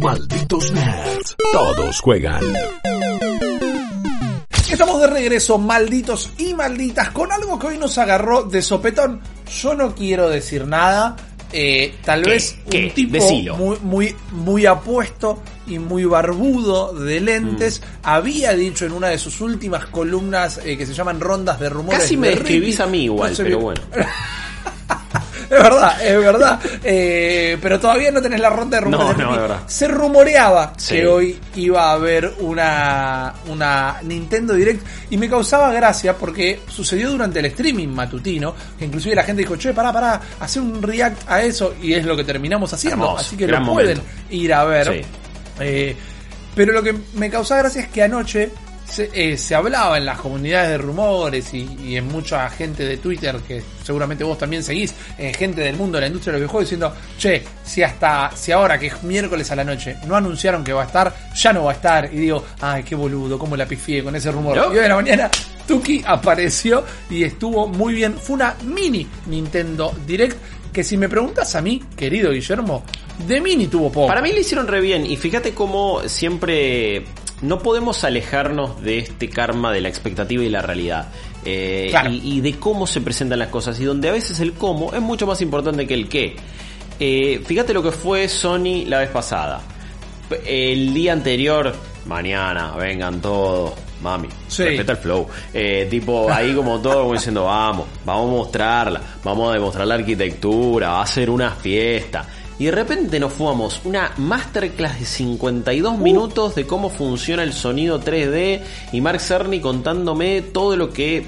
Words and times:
Malditos 0.00 0.72
nerds. 0.72 1.36
Todos 1.52 2.00
juegan. 2.00 2.42
Estamos 4.70 5.00
de 5.00 5.06
regreso, 5.06 5.58
malditos 5.58 6.30
y 6.38 6.52
malditas, 6.54 7.10
con 7.10 7.30
algo 7.30 7.58
que 7.58 7.68
hoy 7.68 7.78
nos 7.78 7.96
agarró 7.98 8.42
de 8.42 8.60
sopetón. 8.62 9.20
Yo 9.60 9.74
no 9.74 9.94
quiero 9.94 10.28
decir 10.28 10.66
nada. 10.66 11.16
eh, 11.56 11.94
tal 12.04 12.22
¿Qué? 12.22 12.30
vez 12.30 12.56
¿Qué? 12.68 12.84
un 12.86 12.90
tipo 12.94 13.12
Decilo. 13.12 13.54
muy, 13.56 13.76
muy, 13.82 14.16
muy 14.32 14.66
apuesto 14.66 15.40
y 15.68 15.78
muy 15.78 16.04
barbudo 16.04 16.92
de 16.92 17.20
lentes 17.20 17.80
Mm. 17.80 17.84
había 18.02 18.52
dicho 18.54 18.84
en 18.86 18.90
una 18.92 19.06
de 19.08 19.18
sus 19.18 19.40
últimas 19.40 19.86
columnas 19.86 20.58
eh, 20.64 20.76
que 20.76 20.84
se 20.84 20.92
llaman 20.94 21.20
rondas 21.20 21.60
de 21.60 21.68
rumores. 21.68 22.00
Casi 22.00 22.16
me 22.16 22.30
de 22.30 22.34
describís 22.34 22.70
Ricky. 22.78 22.82
a 22.82 22.86
mí 22.86 23.04
igual, 23.04 23.30
No 23.30 23.36
pero 23.36 23.58
bueno. 23.60 23.80
Es 25.44 25.62
verdad, 25.62 26.02
es 26.06 26.18
verdad. 26.18 26.60
Eh, 26.82 27.58
pero 27.60 27.78
todavía 27.80 28.10
no 28.10 28.20
tenés 28.22 28.40
la 28.40 28.50
ronda 28.50 28.78
de 28.78 28.84
rumores 28.84 29.06
No, 29.06 29.12
de 29.14 29.22
no, 29.24 29.30
Ricky. 29.30 29.34
es 29.34 29.40
verdad. 29.48 29.62
Se 29.66 29.88
rumoreaba 29.88 30.72
Sí. 30.76 30.94
que 30.94 31.06
hoy 31.06 31.38
iba 31.56 31.90
a 31.90 31.92
haber 31.92 32.32
una, 32.40 33.34
una 33.48 33.96
Nintendo 34.02 34.54
Direct 34.54 34.84
y 35.10 35.16
me 35.16 35.28
causaba 35.28 35.72
gracia 35.72 36.16
porque 36.16 36.60
sucedió 36.68 37.10
durante 37.10 37.38
el 37.40 37.46
streaming 37.46 37.88
matutino, 37.88 38.54
que 38.78 38.84
inclusive 38.84 39.14
la 39.14 39.22
gente 39.24 39.42
dijo, 39.42 39.56
che, 39.56 39.72
pará, 39.72 39.92
pará, 39.92 40.20
hace 40.40 40.60
un 40.60 40.82
react 40.82 41.28
a 41.28 41.42
eso 41.42 41.74
y 41.80 41.94
es 41.94 42.04
lo 42.04 42.16
que 42.16 42.24
terminamos 42.24 42.72
haciendo. 42.72 43.04
Hermoso, 43.04 43.20
así 43.20 43.36
que 43.36 43.46
lo 43.46 43.62
pueden 43.64 43.98
momento. 43.98 44.02
ir 44.30 44.52
a 44.54 44.64
ver. 44.64 44.86
Sí. 44.92 45.08
Eh, 45.60 45.96
pero 46.54 46.72
lo 46.72 46.82
que 46.82 46.94
me 47.14 47.30
causaba 47.30 47.62
gracia 47.62 47.82
es 47.82 47.88
que 47.88 48.02
anoche 48.02 48.50
se, 48.86 49.10
eh, 49.12 49.36
se 49.36 49.54
hablaba 49.54 49.98
en 49.98 50.06
las 50.06 50.18
comunidades 50.18 50.70
de 50.70 50.78
rumores 50.78 51.52
y, 51.54 51.68
y 51.82 51.96
en 51.96 52.06
mucha 52.08 52.48
gente 52.50 52.84
de 52.84 52.98
Twitter, 52.98 53.36
que 53.46 53.62
seguramente 53.82 54.24
vos 54.24 54.38
también 54.38 54.62
seguís, 54.62 54.94
eh, 55.18 55.32
gente 55.34 55.62
del 55.62 55.76
mundo 55.76 55.96
de 55.96 56.02
la 56.02 56.06
industria 56.08 56.32
de 56.32 56.38
los 56.38 56.42
videojuegos, 56.42 56.70
diciendo, 56.70 56.94
che, 57.18 57.42
si 57.64 57.82
hasta, 57.82 58.30
si 58.34 58.52
ahora 58.52 58.78
que 58.78 58.86
es 58.88 59.02
miércoles 59.02 59.50
a 59.50 59.56
la 59.56 59.64
noche 59.64 59.96
no 60.06 60.16
anunciaron 60.16 60.62
que 60.62 60.72
va 60.72 60.82
a 60.82 60.86
estar, 60.86 61.14
ya 61.34 61.52
no 61.52 61.64
va 61.64 61.72
a 61.72 61.74
estar. 61.74 62.10
Y 62.12 62.16
digo, 62.18 62.44
ay, 62.60 62.82
qué 62.82 62.94
boludo, 62.94 63.38
cómo 63.38 63.56
la 63.56 63.66
pifié 63.66 64.02
con 64.02 64.14
ese 64.16 64.30
rumor. 64.30 64.56
¿No? 64.56 64.66
Y 64.72 64.76
hoy 64.76 64.82
de 64.82 64.88
la 64.88 64.96
mañana, 64.96 65.30
Tuki 65.66 66.02
apareció 66.06 66.84
y 67.10 67.24
estuvo 67.24 67.66
muy 67.66 67.94
bien. 67.94 68.14
Fue 68.14 68.34
una 68.34 68.54
mini 68.64 69.06
Nintendo 69.26 69.94
Direct. 70.06 70.36
Que 70.72 70.82
si 70.82 70.96
me 70.96 71.08
preguntas 71.08 71.54
a 71.54 71.60
mí, 71.60 71.80
querido 71.96 72.32
Guillermo, 72.32 72.82
de 73.28 73.40
mini 73.40 73.68
tuvo 73.68 73.92
poco. 73.92 74.08
Para 74.08 74.20
mí 74.20 74.32
lo 74.32 74.40
hicieron 74.40 74.66
re 74.66 74.80
bien 74.80 75.06
y 75.06 75.16
fíjate 75.16 75.54
cómo 75.54 76.00
siempre 76.08 77.04
no 77.42 77.58
podemos 77.60 78.04
alejarnos 78.04 78.80
de 78.82 78.98
este 78.98 79.28
karma 79.28 79.72
de 79.72 79.80
la 79.80 79.88
expectativa 79.88 80.42
y 80.44 80.48
la 80.48 80.62
realidad. 80.62 81.08
Eh, 81.44 81.88
Claro. 81.90 82.10
y, 82.10 82.20
y 82.24 82.40
de 82.40 82.54
cómo 82.58 82.86
se 82.86 83.00
presentan 83.00 83.38
las 83.38 83.48
cosas 83.48 83.78
y 83.80 83.84
donde 83.84 84.08
a 84.08 84.12
veces 84.12 84.40
el 84.40 84.52
cómo 84.54 84.92
es 84.94 85.00
mucho 85.00 85.26
más 85.26 85.40
importante 85.42 85.86
que 85.86 85.94
el 85.94 86.08
qué. 86.08 86.36
Eh, 87.00 87.42
fíjate 87.44 87.74
lo 87.74 87.82
que 87.82 87.90
fue 87.92 88.28
Sony 88.28 88.84
la 88.86 88.98
vez 89.00 89.10
pasada. 89.10 89.60
El 90.46 90.94
día 90.94 91.12
anterior, 91.12 91.74
mañana, 92.06 92.72
vengan 92.76 93.20
todos. 93.20 93.72
Mami, 94.02 94.28
Sí. 94.48 94.64
respeta 94.64 94.92
el 94.92 94.98
flow. 94.98 95.26
Eh, 95.54 95.86
tipo, 95.90 96.30
ahí 96.30 96.52
como 96.54 96.78
todo, 96.82 97.00
como 97.02 97.12
diciendo, 97.14 97.44
vamos, 97.44 97.86
vamos 98.04 98.28
a 98.28 98.36
mostrarla, 98.36 99.00
vamos 99.22 99.50
a 99.50 99.54
demostrar 99.54 99.86
la 99.86 99.94
arquitectura, 99.94 100.90
va 100.90 101.02
a 101.02 101.06
ser 101.06 101.30
una 101.30 101.50
fiesta. 101.52 102.26
Y 102.58 102.66
de 102.66 102.70
repente 102.70 103.18
nos 103.18 103.32
fumamos 103.32 103.80
una 103.84 104.12
masterclass 104.16 105.00
de 105.00 105.06
52 105.06 105.98
minutos 105.98 106.54
de 106.54 106.66
cómo 106.66 106.88
funciona 106.88 107.42
el 107.42 107.52
sonido 107.52 108.00
3D 108.00 108.60
y 108.92 109.00
Mark 109.00 109.20
Cerny 109.20 109.60
contándome 109.60 110.40
todo 110.40 110.76
lo 110.76 110.92
que 110.92 111.26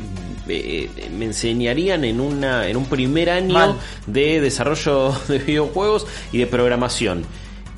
eh, 0.48 1.10
me 1.16 1.24
enseñarían 1.24 2.04
en, 2.04 2.20
una, 2.20 2.68
en 2.68 2.76
un 2.76 2.84
primer 2.84 3.30
año 3.30 3.54
Mal. 3.54 3.76
de 4.06 4.40
desarrollo 4.40 5.12
de 5.28 5.38
videojuegos 5.38 6.06
y 6.30 6.38
de 6.38 6.46
programación. 6.46 7.24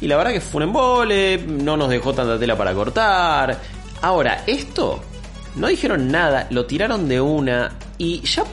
Y 0.01 0.07
la 0.07 0.17
verdad 0.17 0.33
que 0.33 0.41
fue 0.41 0.59
un 0.63 0.69
embole, 0.69 1.39
no 1.39 1.77
nos 1.77 1.89
dejó 1.89 2.13
tanta 2.13 2.39
tela 2.39 2.57
para 2.57 2.75
cortar. 2.75 3.59
Ahora, 4.03 4.45
esto, 4.47 5.01
no 5.57 5.67
dijeron 5.69 6.09
nada, 6.09 6.47
lo 6.51 6.67
tiraron 6.67 7.09
de 7.09 7.21
una 7.21 7.73
y 7.97 8.21
ya, 8.21 8.45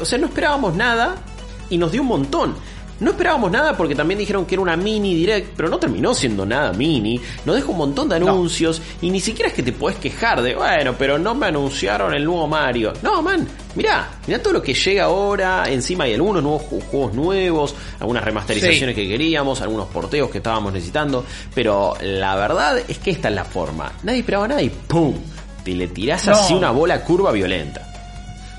o 0.00 0.04
sea, 0.04 0.18
no 0.18 0.26
esperábamos 0.26 0.74
nada 0.74 1.16
y 1.70 1.78
nos 1.78 1.92
dio 1.92 2.02
un 2.02 2.08
montón. 2.08 2.56
No 3.00 3.10
esperábamos 3.12 3.50
nada 3.50 3.76
porque 3.76 3.94
también 3.94 4.18
dijeron 4.18 4.44
que 4.44 4.54
era 4.56 4.62
una 4.62 4.76
mini 4.76 5.14
direct, 5.14 5.52
pero 5.56 5.68
no 5.68 5.78
terminó 5.78 6.14
siendo 6.14 6.44
nada 6.44 6.72
mini. 6.72 7.20
Nos 7.44 7.56
dejó 7.56 7.72
un 7.72 7.78
montón 7.78 8.08
de 8.08 8.16
anuncios 8.16 8.82
y 9.00 9.10
ni 9.10 9.20
siquiera 9.20 9.48
es 9.48 9.54
que 9.54 9.62
te 9.62 9.72
puedes 9.72 9.98
quejar 9.98 10.42
de, 10.42 10.54
bueno, 10.56 10.94
pero 10.98 11.18
no 11.18 11.34
me 11.34 11.46
anunciaron 11.46 12.12
el 12.14 12.24
nuevo 12.24 12.48
Mario. 12.48 12.92
No, 13.02 13.22
man, 13.22 13.46
mirá, 13.76 14.08
mirá 14.26 14.42
todo 14.42 14.54
lo 14.54 14.62
que 14.62 14.74
llega 14.74 15.04
ahora. 15.04 15.64
Encima 15.68 16.04
hay 16.04 16.14
algunos 16.14 16.42
nuevos 16.42 16.62
ju- 16.62 16.82
juegos 16.90 17.14
nuevos, 17.14 17.74
algunas 18.00 18.24
remasterizaciones 18.24 18.94
que 18.94 19.06
queríamos, 19.08 19.60
algunos 19.60 19.86
porteos 19.88 20.28
que 20.30 20.38
estábamos 20.38 20.72
necesitando. 20.72 21.24
Pero 21.54 21.94
la 22.02 22.34
verdad 22.36 22.78
es 22.88 22.98
que 22.98 23.10
esta 23.12 23.28
es 23.28 23.34
la 23.34 23.44
forma. 23.44 23.92
Nadie 24.02 24.20
esperaba 24.20 24.48
nada 24.48 24.62
y 24.62 24.70
¡pum! 24.70 25.14
Te 25.64 25.72
le 25.74 25.88
tirás 25.88 26.26
No. 26.26 26.32
así 26.32 26.54
una 26.54 26.70
bola 26.70 27.02
curva 27.04 27.30
violenta. 27.32 27.87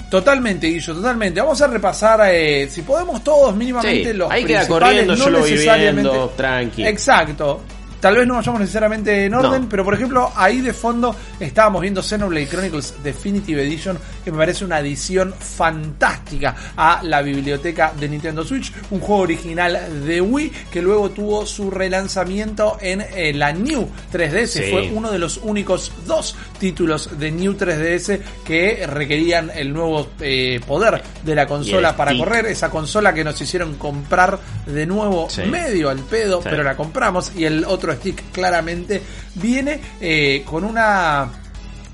Totalmente, 0.10 0.68
Guillo, 0.68 0.96
totalmente. 0.96 1.40
Vamos 1.40 1.62
a 1.62 1.68
repasar, 1.68 2.22
eh, 2.34 2.68
si 2.70 2.82
podemos 2.82 3.24
todos 3.24 3.56
mínimamente 3.56 4.12
Sí, 4.12 4.18
los 4.18 4.32
ahí 4.32 4.44
queda 4.44 4.60
principales, 4.62 4.88
corriendo, 4.90 5.16
no 5.16 5.24
yo 5.26 5.30
lo 5.30 5.40
voy 5.40 5.52
necesariamente- 5.52 6.20
tranqui. 6.36 6.86
Exacto. 6.88 7.62
Tal 8.00 8.16
vez 8.16 8.26
no 8.28 8.36
vayamos 8.36 8.62
necesariamente 8.62 9.26
en 9.26 9.34
orden, 9.34 9.64
No. 9.64 9.70
pero 9.70 9.84
por 9.84 9.94
ejemplo, 9.94 10.32
ahí 10.36 10.62
de 10.62 10.72
fondo 10.74 11.14
estábamos 11.40 11.82
viendo 11.82 12.02
Xenoblade 12.02 12.48
Chronicles 12.48 12.94
Definitive 13.04 13.62
Edition, 13.64 13.98
que 14.24 14.32
me 14.32 14.38
parece 14.38 14.64
una 14.64 14.78
adición 14.78 15.34
fantástica 15.38 16.56
a 16.78 17.02
la 17.04 17.22
biblioteca 17.22 17.94
de 18.00 18.08
Nintendo 18.10 18.44
Switch, 18.46 18.72
un 18.92 19.00
juego 19.00 19.24
original 19.24 20.06
de 20.06 20.22
Wii 20.22 20.52
que 20.72 20.82
luego 20.82 21.10
tuvo 21.12 21.46
su 21.46 21.70
relanzamiento 21.70 22.78
en 22.80 23.02
eh, 23.02 23.34
la 23.34 23.52
New 23.52 23.90
3DS. 24.14 24.48
Sí. 24.48 24.72
Fue 24.72 24.90
uno 24.92 25.12
de 25.12 25.20
los 25.20 25.38
únicos 25.44 25.92
dos 26.08 26.36
títulos 26.60 27.20
de 27.20 27.32
New 27.32 27.54
3DS 27.56 28.20
que 28.46 28.86
requerían 28.88 29.52
el 29.54 29.74
nuevo 29.74 30.08
eh, 30.22 30.60
poder 30.66 31.02
de 31.24 31.36
la 31.36 31.46
consola 31.48 31.96
para 31.96 32.12
stick. 32.12 32.24
correr, 32.24 32.46
esa 32.48 32.70
consola 32.70 33.14
que 33.14 33.24
nos 33.24 33.40
hicieron 33.42 33.76
comprar 33.76 34.40
de 34.66 34.86
nuevo 34.86 35.28
Sí. 35.30 35.44
medio 35.44 35.90
al 35.90 36.00
pedo, 36.00 36.42
Sí. 36.42 36.48
pero 36.50 36.64
la 36.64 36.76
compramos 36.76 37.32
y 37.36 37.46
el 37.46 37.66
otro 37.66 37.89
stick 37.94 38.32
claramente 38.32 39.02
viene 39.36 39.80
eh, 40.00 40.44
con 40.46 40.64
una 40.64 41.30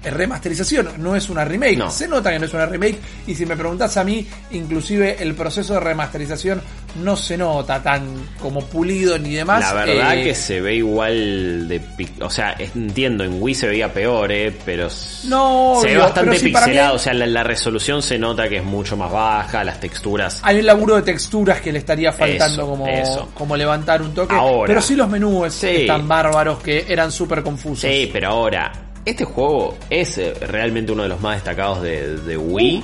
remasterización, 0.03 0.89
no 0.97 1.16
es 1.16 1.29
una 1.29 1.45
remake. 1.45 1.78
No. 1.78 1.89
Se 1.89 2.07
nota 2.07 2.31
que 2.31 2.39
no 2.39 2.45
es 2.45 2.53
una 2.53 2.66
remake 2.66 3.00
y 3.28 3.35
si 3.35 3.45
me 3.45 3.56
preguntas 3.56 3.97
a 3.97 4.03
mí, 4.03 4.25
inclusive 4.51 5.22
el 5.22 5.35
proceso 5.35 5.73
de 5.73 5.79
remasterización 5.79 6.61
no 6.95 7.16
se 7.16 7.38
nota 7.38 7.81
tan 7.83 8.07
como 8.41 8.61
pulido 8.61 9.17
ni 9.19 9.33
demás. 9.35 9.59
La 9.61 9.73
verdad 9.73 10.17
Eh, 10.17 10.23
que 10.23 10.35
se 10.35 10.61
ve 10.61 10.75
igual 10.75 11.67
de... 11.67 11.81
O 12.22 12.29
sea, 12.29 12.56
entiendo, 12.57 13.23
en 13.23 13.41
Wii 13.41 13.56
se 13.56 13.67
veía 13.67 13.91
peor, 13.94 14.31
eh, 14.31 14.56
pero 14.66 14.88
No, 15.25 15.79
se 15.81 15.88
ve 15.89 15.97
bastante 15.97 16.31
mí- 16.31 16.51
pixelado. 16.51 16.95
O 16.95 17.00
sea, 17.00 17.13
la, 17.13 17.25
la 17.28 17.44
resolución 17.44 18.01
se 18.01 18.17
nota 18.17 18.47
que 18.47 18.57
es 18.57 18.63
mucho 18.63 18.95
más 18.97 19.11
baja, 19.11 19.63
las 19.63 19.79
texturas... 19.79 20.39
hay 20.44 20.59
un 20.59 20.66
laburo 20.66 20.95
de 20.95 21.01
texturas 21.01 21.61
que 21.61 21.72
le 21.72 21.79
estaría 21.79 22.11
faltando 22.11 22.61
Eso, 22.63 22.67
como, 22.69 22.88
eso. 22.88 23.29
como 23.34 23.55
levantar 23.57 24.01
un 24.01 24.13
toque. 24.13 24.34
Ahora. 24.35 24.67
pero 24.67 24.81
sí 24.81 24.95
los 24.95 25.09
menús 25.09 25.53
Sí. 25.53 25.67
están 25.67 26.07
bárbaros 26.07 26.59
que 26.59 26.85
eran 26.88 27.11
súper 27.11 27.43
confusos. 27.43 27.90
Sí, 27.90 28.09
pero 28.11 28.29
ahora, 28.29 28.72
este 29.03 29.25
juego 29.25 29.78
es 29.90 30.17
eh, 30.17 30.34
realmente 30.47 30.91
uno 30.91 31.03
de 31.03 31.09
los 31.09 31.19
más 31.22 31.35
destacados 31.35 31.81
de, 31.81 32.17
de 32.17 32.37
Wii. 32.37 32.84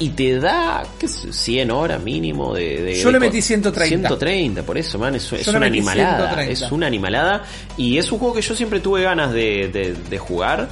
Y 0.00 0.10
te 0.10 0.38
da, 0.38 0.84
qué 0.98 1.08
sé, 1.08 1.32
100 1.32 1.70
horas 1.72 2.00
mínimo 2.02 2.54
de... 2.54 2.82
de- 2.82 3.00
Yo 3.00 3.10
le 3.10 3.18
metí 3.18 3.42
130. 3.42 4.08
130, 4.08 4.62
por 4.62 4.78
eso, 4.78 4.96
man, 4.98 5.14
es, 5.16 5.32
es 5.32 5.48
una 5.48 5.66
animalada. 5.66 6.18
130. 6.34 6.52
Es 6.66 6.70
una 6.72 6.86
animalada. 6.86 7.42
Y 7.76 7.98
es 7.98 8.12
un 8.12 8.18
juego 8.20 8.34
que 8.34 8.42
yo 8.42 8.54
siempre 8.54 8.78
tuve 8.80 9.02
ganas 9.02 9.32
de, 9.32 9.68
de- 9.72 9.94
de 10.08 10.18
jugar. 10.18 10.68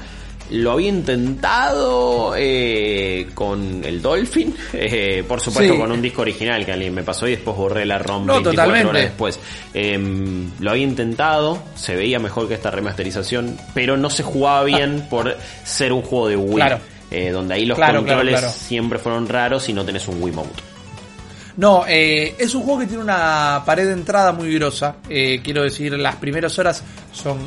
Lo 0.50 0.70
había 0.70 0.90
intentado 0.90 2.34
eh, 2.36 3.26
con 3.34 3.82
el 3.84 4.00
Dolphin, 4.00 4.54
eh, 4.72 5.24
por 5.26 5.40
supuesto 5.40 5.74
Sí. 5.74 5.80
con 5.80 5.90
un 5.90 6.00
disco 6.00 6.22
original 6.22 6.64
que 6.64 6.70
alguien 6.72 6.94
me 6.94 7.02
pasó 7.02 7.26
y 7.26 7.32
después 7.32 7.56
borré 7.56 7.84
la 7.84 7.98
ROM 7.98 8.24
No, 8.26 8.34
24 8.34 8.52
totalmente. 8.52 8.88
horas 8.88 9.02
después. 9.02 9.40
Em, 9.74 10.50
lo 10.60 10.70
había 10.70 10.84
intentado, 10.84 11.60
se 11.74 11.96
veía 11.96 12.20
mejor 12.20 12.46
que 12.46 12.54
esta 12.54 12.70
remasterización, 12.70 13.56
pero 13.74 13.96
no 13.96 14.08
se 14.08 14.22
jugaba 14.22 14.62
bien 14.62 15.06
por 15.10 15.36
ser 15.64 15.92
un 15.92 16.02
juego 16.02 16.28
de 16.28 16.36
Wii. 16.36 16.54
Claro. 16.54 16.78
Eh, 17.10 17.30
donde 17.30 17.54
ahí 17.54 17.66
los 17.66 17.76
Claro, 17.76 17.98
controles 17.98 18.38
claro. 18.38 18.54
siempre 18.54 18.98
fueron 18.98 19.28
raros 19.28 19.68
y 19.68 19.72
no 19.72 19.84
tenés 19.84 20.06
un 20.08 20.22
Wii 20.22 20.34
Mode. 20.34 20.48
No, 21.56 21.84
eh, 21.88 22.34
es 22.38 22.54
un 22.54 22.62
juego 22.62 22.80
que 22.80 22.86
tiene 22.86 23.02
una 23.02 23.62
pared 23.64 23.86
de 23.86 23.92
entrada 23.92 24.32
muy 24.32 24.52
grosa. 24.54 24.96
Eh, 25.08 25.40
quiero 25.42 25.62
decir, 25.62 25.92
las 25.98 26.16
primeras 26.16 26.58
horas 26.58 26.82
son 27.12 27.38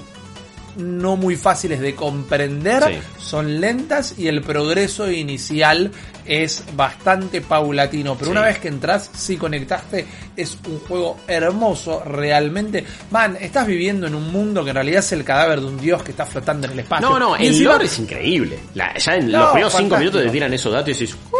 no 0.77 1.15
muy 1.15 1.35
fáciles 1.35 1.79
de 1.79 1.95
comprender, 1.95 2.83
Sí. 2.83 2.99
son 3.21 3.59
lentas 3.59 4.15
y 4.17 4.27
el 4.27 4.41
progreso 4.41 5.09
inicial 5.11 5.91
es 6.25 6.63
bastante 6.75 7.41
paulatino. 7.41 8.13
Pero 8.15 8.25
Sí. 8.27 8.31
una 8.31 8.41
vez 8.41 8.59
que 8.59 8.67
entras, 8.67 9.09
si 9.13 9.35
conectaste, 9.37 10.05
es 10.35 10.57
un 10.67 10.79
juego 10.81 11.17
hermoso 11.27 12.03
realmente. 12.05 12.85
Man, 13.11 13.37
estás 13.39 13.65
viviendo 13.67 14.07
en 14.07 14.15
un 14.15 14.31
mundo 14.31 14.63
que 14.63 14.69
en 14.69 14.75
realidad 14.75 14.99
es 14.99 15.11
el 15.11 15.23
cadáver 15.23 15.59
de 15.61 15.65
un 15.67 15.77
dios 15.79 16.03
que 16.03 16.11
está 16.11 16.25
flotando 16.25 16.67
en 16.67 16.73
el 16.73 16.79
espacio. 16.79 17.09
No, 17.09 17.19
no, 17.19 17.37
Y 17.37 17.47
el 17.47 17.53
encima- 17.53 17.71
lore 17.73 17.85
es 17.85 17.99
increíble. 17.99 18.59
La- 18.75 18.95
ya 18.97 19.15
en 19.15 19.31
No, 19.31 19.39
los 19.39 19.47
primeros 19.51 19.73
cinco 19.73 19.81
fantástico. 19.95 19.99
minutos 19.99 20.21
te 20.23 20.29
tiran 20.29 20.53
esos 20.53 20.71
datos 20.73 20.89
y 20.89 20.91
dices. 21.01 21.15
"Uh", 21.31 21.37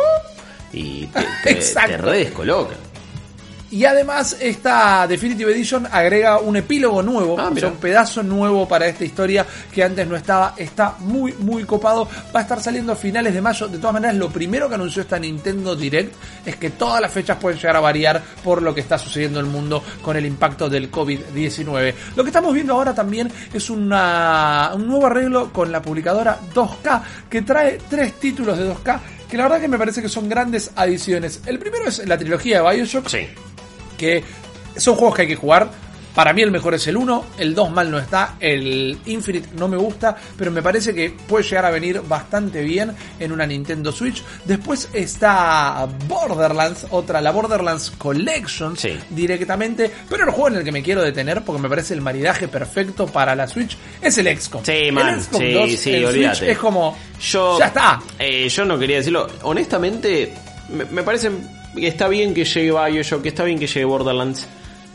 y 0.73 1.05
te, 1.07 1.19
te, 1.43 1.55
te. 1.61 2.31
Y 3.71 3.85
además 3.85 4.35
esta 4.39 5.05
Definitive 5.07 5.51
Edition 5.51 5.87
agrega 5.91 6.39
un 6.39 6.55
epílogo 6.55 7.03
nuevo, 7.03 7.39
Ah, 7.39 7.47
o 7.47 7.51
mira. 7.51 7.61
sea, 7.67 7.69
un 7.69 7.77
pedazo 7.79 8.23
nuevo 8.23 8.67
para 8.67 8.87
esta 8.87 9.05
historia 9.05 9.45
que 9.71 9.83
antes 9.83 10.07
no 10.07 10.15
estaba, 10.15 10.55
está 10.57 10.95
muy 10.99 11.33
muy 11.33 11.65
copado, 11.65 12.07
va 12.35 12.39
a 12.39 12.43
estar 12.43 12.61
saliendo 12.63 12.93
a 12.93 12.95
finales 12.95 13.31
de 13.33 13.41
mayo, 13.41 13.67
de 13.67 13.77
todas 13.77 13.93
maneras 13.93 14.15
lo 14.15 14.29
primero 14.29 14.67
que 14.67 14.75
anunció 14.75 15.03
esta 15.03 15.19
Nintendo 15.19 15.75
Direct 15.75 16.13
es 16.45 16.55
que 16.55 16.71
todas 16.71 16.99
las 16.99 17.11
fechas 17.11 17.37
pueden 17.37 17.59
llegar 17.59 17.75
a 17.75 17.79
variar 17.79 18.21
por 18.43 18.61
lo 18.63 18.73
que 18.73 18.81
está 18.81 18.97
sucediendo 18.97 19.39
en 19.39 19.45
el 19.45 19.51
mundo 19.51 19.83
con 20.01 20.17
el 20.17 20.25
impacto 20.25 20.67
del 20.67 20.89
COVID-19. 20.91 21.93
Lo 22.15 22.23
que 22.23 22.29
estamos 22.29 22.53
viendo 22.53 22.73
ahora 22.73 22.95
también 22.95 23.31
es 23.53 23.69
una, 23.69 24.71
un 24.73 24.87
nuevo 24.87 25.05
arreglo 25.05 25.53
con 25.53 25.71
la 25.71 25.81
publicadora 25.81 26.39
2K 26.55 27.01
que 27.29 27.43
trae 27.43 27.77
tres 27.89 28.13
títulos 28.19 28.57
de 28.57 28.67
2K 28.73 28.99
que 29.29 29.37
la 29.37 29.43
verdad 29.43 29.61
que 29.61 29.67
me 29.67 29.77
parece 29.77 30.01
que 30.01 30.09
son 30.09 30.27
grandes 30.27 30.71
adiciones. 30.75 31.41
El 31.45 31.59
primero 31.59 31.87
es 31.87 32.03
la 32.07 32.17
trilogía 32.17 32.63
de 32.63 32.69
Bioshock, 32.77 33.07
Sí. 33.07 33.27
Que 33.99 34.23
son 34.77 34.95
juegos 34.95 35.15
que 35.15 35.21
hay 35.23 35.27
que 35.27 35.35
jugar. 35.35 35.69
Para 36.15 36.33
mí 36.33 36.41
el 36.41 36.51
mejor 36.51 36.73
es 36.73 36.85
el 36.87 36.97
1, 36.97 37.25
el 37.37 37.53
2 37.55 37.71
mal 37.71 37.89
no 37.91 37.97
está, 37.99 38.35
el 38.41 38.97
Infinite 39.05 39.49
no 39.55 39.67
me 39.69 39.77
gusta, 39.77 40.17
pero 40.35 40.51
me 40.51 40.61
parece 40.61 40.93
que 40.93 41.11
puede 41.11 41.43
llegar 41.45 41.65
a 41.65 41.69
venir 41.69 42.01
bastante 42.01 42.61
bien 42.63 42.91
en 43.19 43.31
una 43.31 43.45
Nintendo 43.45 43.91
Switch. 43.91 44.21
Después 44.43 44.89
está 44.91 45.87
Borderlands, 46.07 46.87
otra, 46.89 47.21
la 47.21 47.31
Borderlands 47.31 47.91
Collection 47.91 48.75
Sí. 48.75 48.97
directamente, 49.11 49.89
pero 50.09 50.25
el 50.25 50.31
juego 50.31 50.49
en 50.49 50.55
el 50.55 50.63
que 50.65 50.71
me 50.73 50.81
quiero 50.83 51.03
detener, 51.03 51.43
porque 51.45 51.61
me 51.61 51.69
parece 51.69 51.93
el 51.93 52.01
maridaje 52.01 52.47
perfecto 52.49 53.05
para 53.05 53.33
la 53.35 53.47
Switch, 53.47 53.77
es 54.01 54.17
el 54.17 54.27
XCOM. 54.37 54.65
Sí, 54.65 54.71
el 54.73 54.91
man, 54.93 55.21
XCOM 55.21 55.39
sí, 55.41 55.51
2 55.53 55.69
sí, 55.79 55.95
en 55.95 56.05
olvídate. 56.05 56.35
Switch 56.37 56.49
es 56.49 56.57
como, 56.57 56.97
Yo, 57.21 57.59
ya 57.59 57.65
está. 57.67 58.01
eh, 58.17 58.49
yo 58.49 58.65
no 58.65 58.77
quería 58.79 58.97
decirlo. 58.97 59.27
Honestamente, 59.43 60.33
me, 60.69 60.83
me 60.85 61.03
parece 61.03 61.29
que 61.29 61.35
está 61.77 62.07
bien 62.07 62.33
que 62.33 62.45
llegue 62.45 62.71
Bioshock, 62.71 63.25
está 63.25 63.43
bien 63.43 63.59
que 63.59 63.67
llegue 63.67 63.85
Borderlands. 63.85 64.47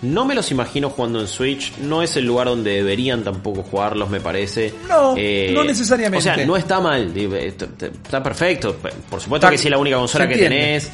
No 0.03 0.27
me 0.27 0.35
los 0.35 0.51
imagino 0.51 0.91
jugando 0.91 1.21
en 1.21 1.27
Switch. 1.27 1.73
No 1.79 2.03
es 2.03 2.15
el 2.17 2.27
lugar 2.27 2.49
donde 2.49 2.73
deberían 2.73 3.25
tampoco 3.25 3.63
jugarlos, 3.63 4.11
me 4.11 4.21
parece. 4.21 4.75
Eh, 5.17 5.51
No, 5.55 5.63
no 5.63 5.65
necesariamente. 5.65 6.19
O 6.31 6.35
sea, 6.35 6.45
no 6.45 6.57
está 6.57 6.79
mal. 6.81 7.11
Está, 7.17 8.23
perfecto. 8.23 8.77
Por 9.09 9.21
supuesto 9.21 9.47
Está- 9.47 9.51
que 9.51 9.57
sí 9.59 9.69
es 9.69 9.71
la 9.71 9.79
única 9.79 9.97
consola 9.97 10.29
que 10.29 10.37
tenés. 10.37 10.91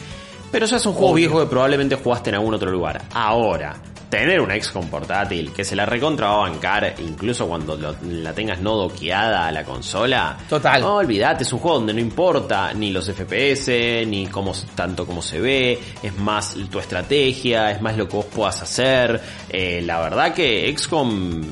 Pero 0.53 0.67
ya 0.67 0.79
son 0.79 0.93
juegos 0.93 1.13
Obvio. 1.15 1.29
viejos 1.29 1.45
que 1.45 1.51
probablemente 1.51 1.95
jugaste 1.97 2.31
en 2.31 2.37
algún 2.37 2.55
otro 2.55 2.71
lugar. 2.71 3.03
Ahora, 3.13 3.75
tener 4.11 4.41
un 4.41 4.51
XCOM 4.51 4.89
portátil 4.91 5.53
que 5.53 5.65
se 5.65 5.77
la 5.77 5.87
recontra 5.87 6.27
va 6.27 6.35
a 6.47 6.51
bancar, 6.51 6.95
incluso 6.99 7.47
cuando 7.47 7.77
lo- 7.77 7.95
la 8.03 8.33
tengas 8.35 8.61
no 8.61 8.75
doqueada 8.77 9.47
a 9.47 9.53
la 9.53 9.65
consola. 9.65 10.37
Total. 10.49 10.81
No, 10.81 10.97
olvídate, 10.97 11.45
es 11.45 11.53
un 11.53 11.61
juego 11.61 11.79
donde 11.79 11.95
no 11.95 12.01
importa 12.01 12.75
ni 12.75 12.91
los 12.91 13.09
FPS, 13.09 14.05
ni 14.07 14.27
cómo, 14.27 14.53
tanto 14.75 15.07
cómo 15.07 15.23
se 15.23 15.41
ve, 15.41 15.79
es 16.03 16.17
más 16.19 16.57
tu 16.71 16.79
estrategia, 16.81 17.71
es 17.71 17.81
más 17.81 17.97
lo 17.97 18.09
que 18.09 18.17
vos 18.17 18.27
puedas 18.27 18.61
hacer. 18.61 19.21
Eh, 19.49 19.81
la 19.85 20.01
verdad 20.01 20.35
que 20.35 20.69
XCOM 20.77 21.43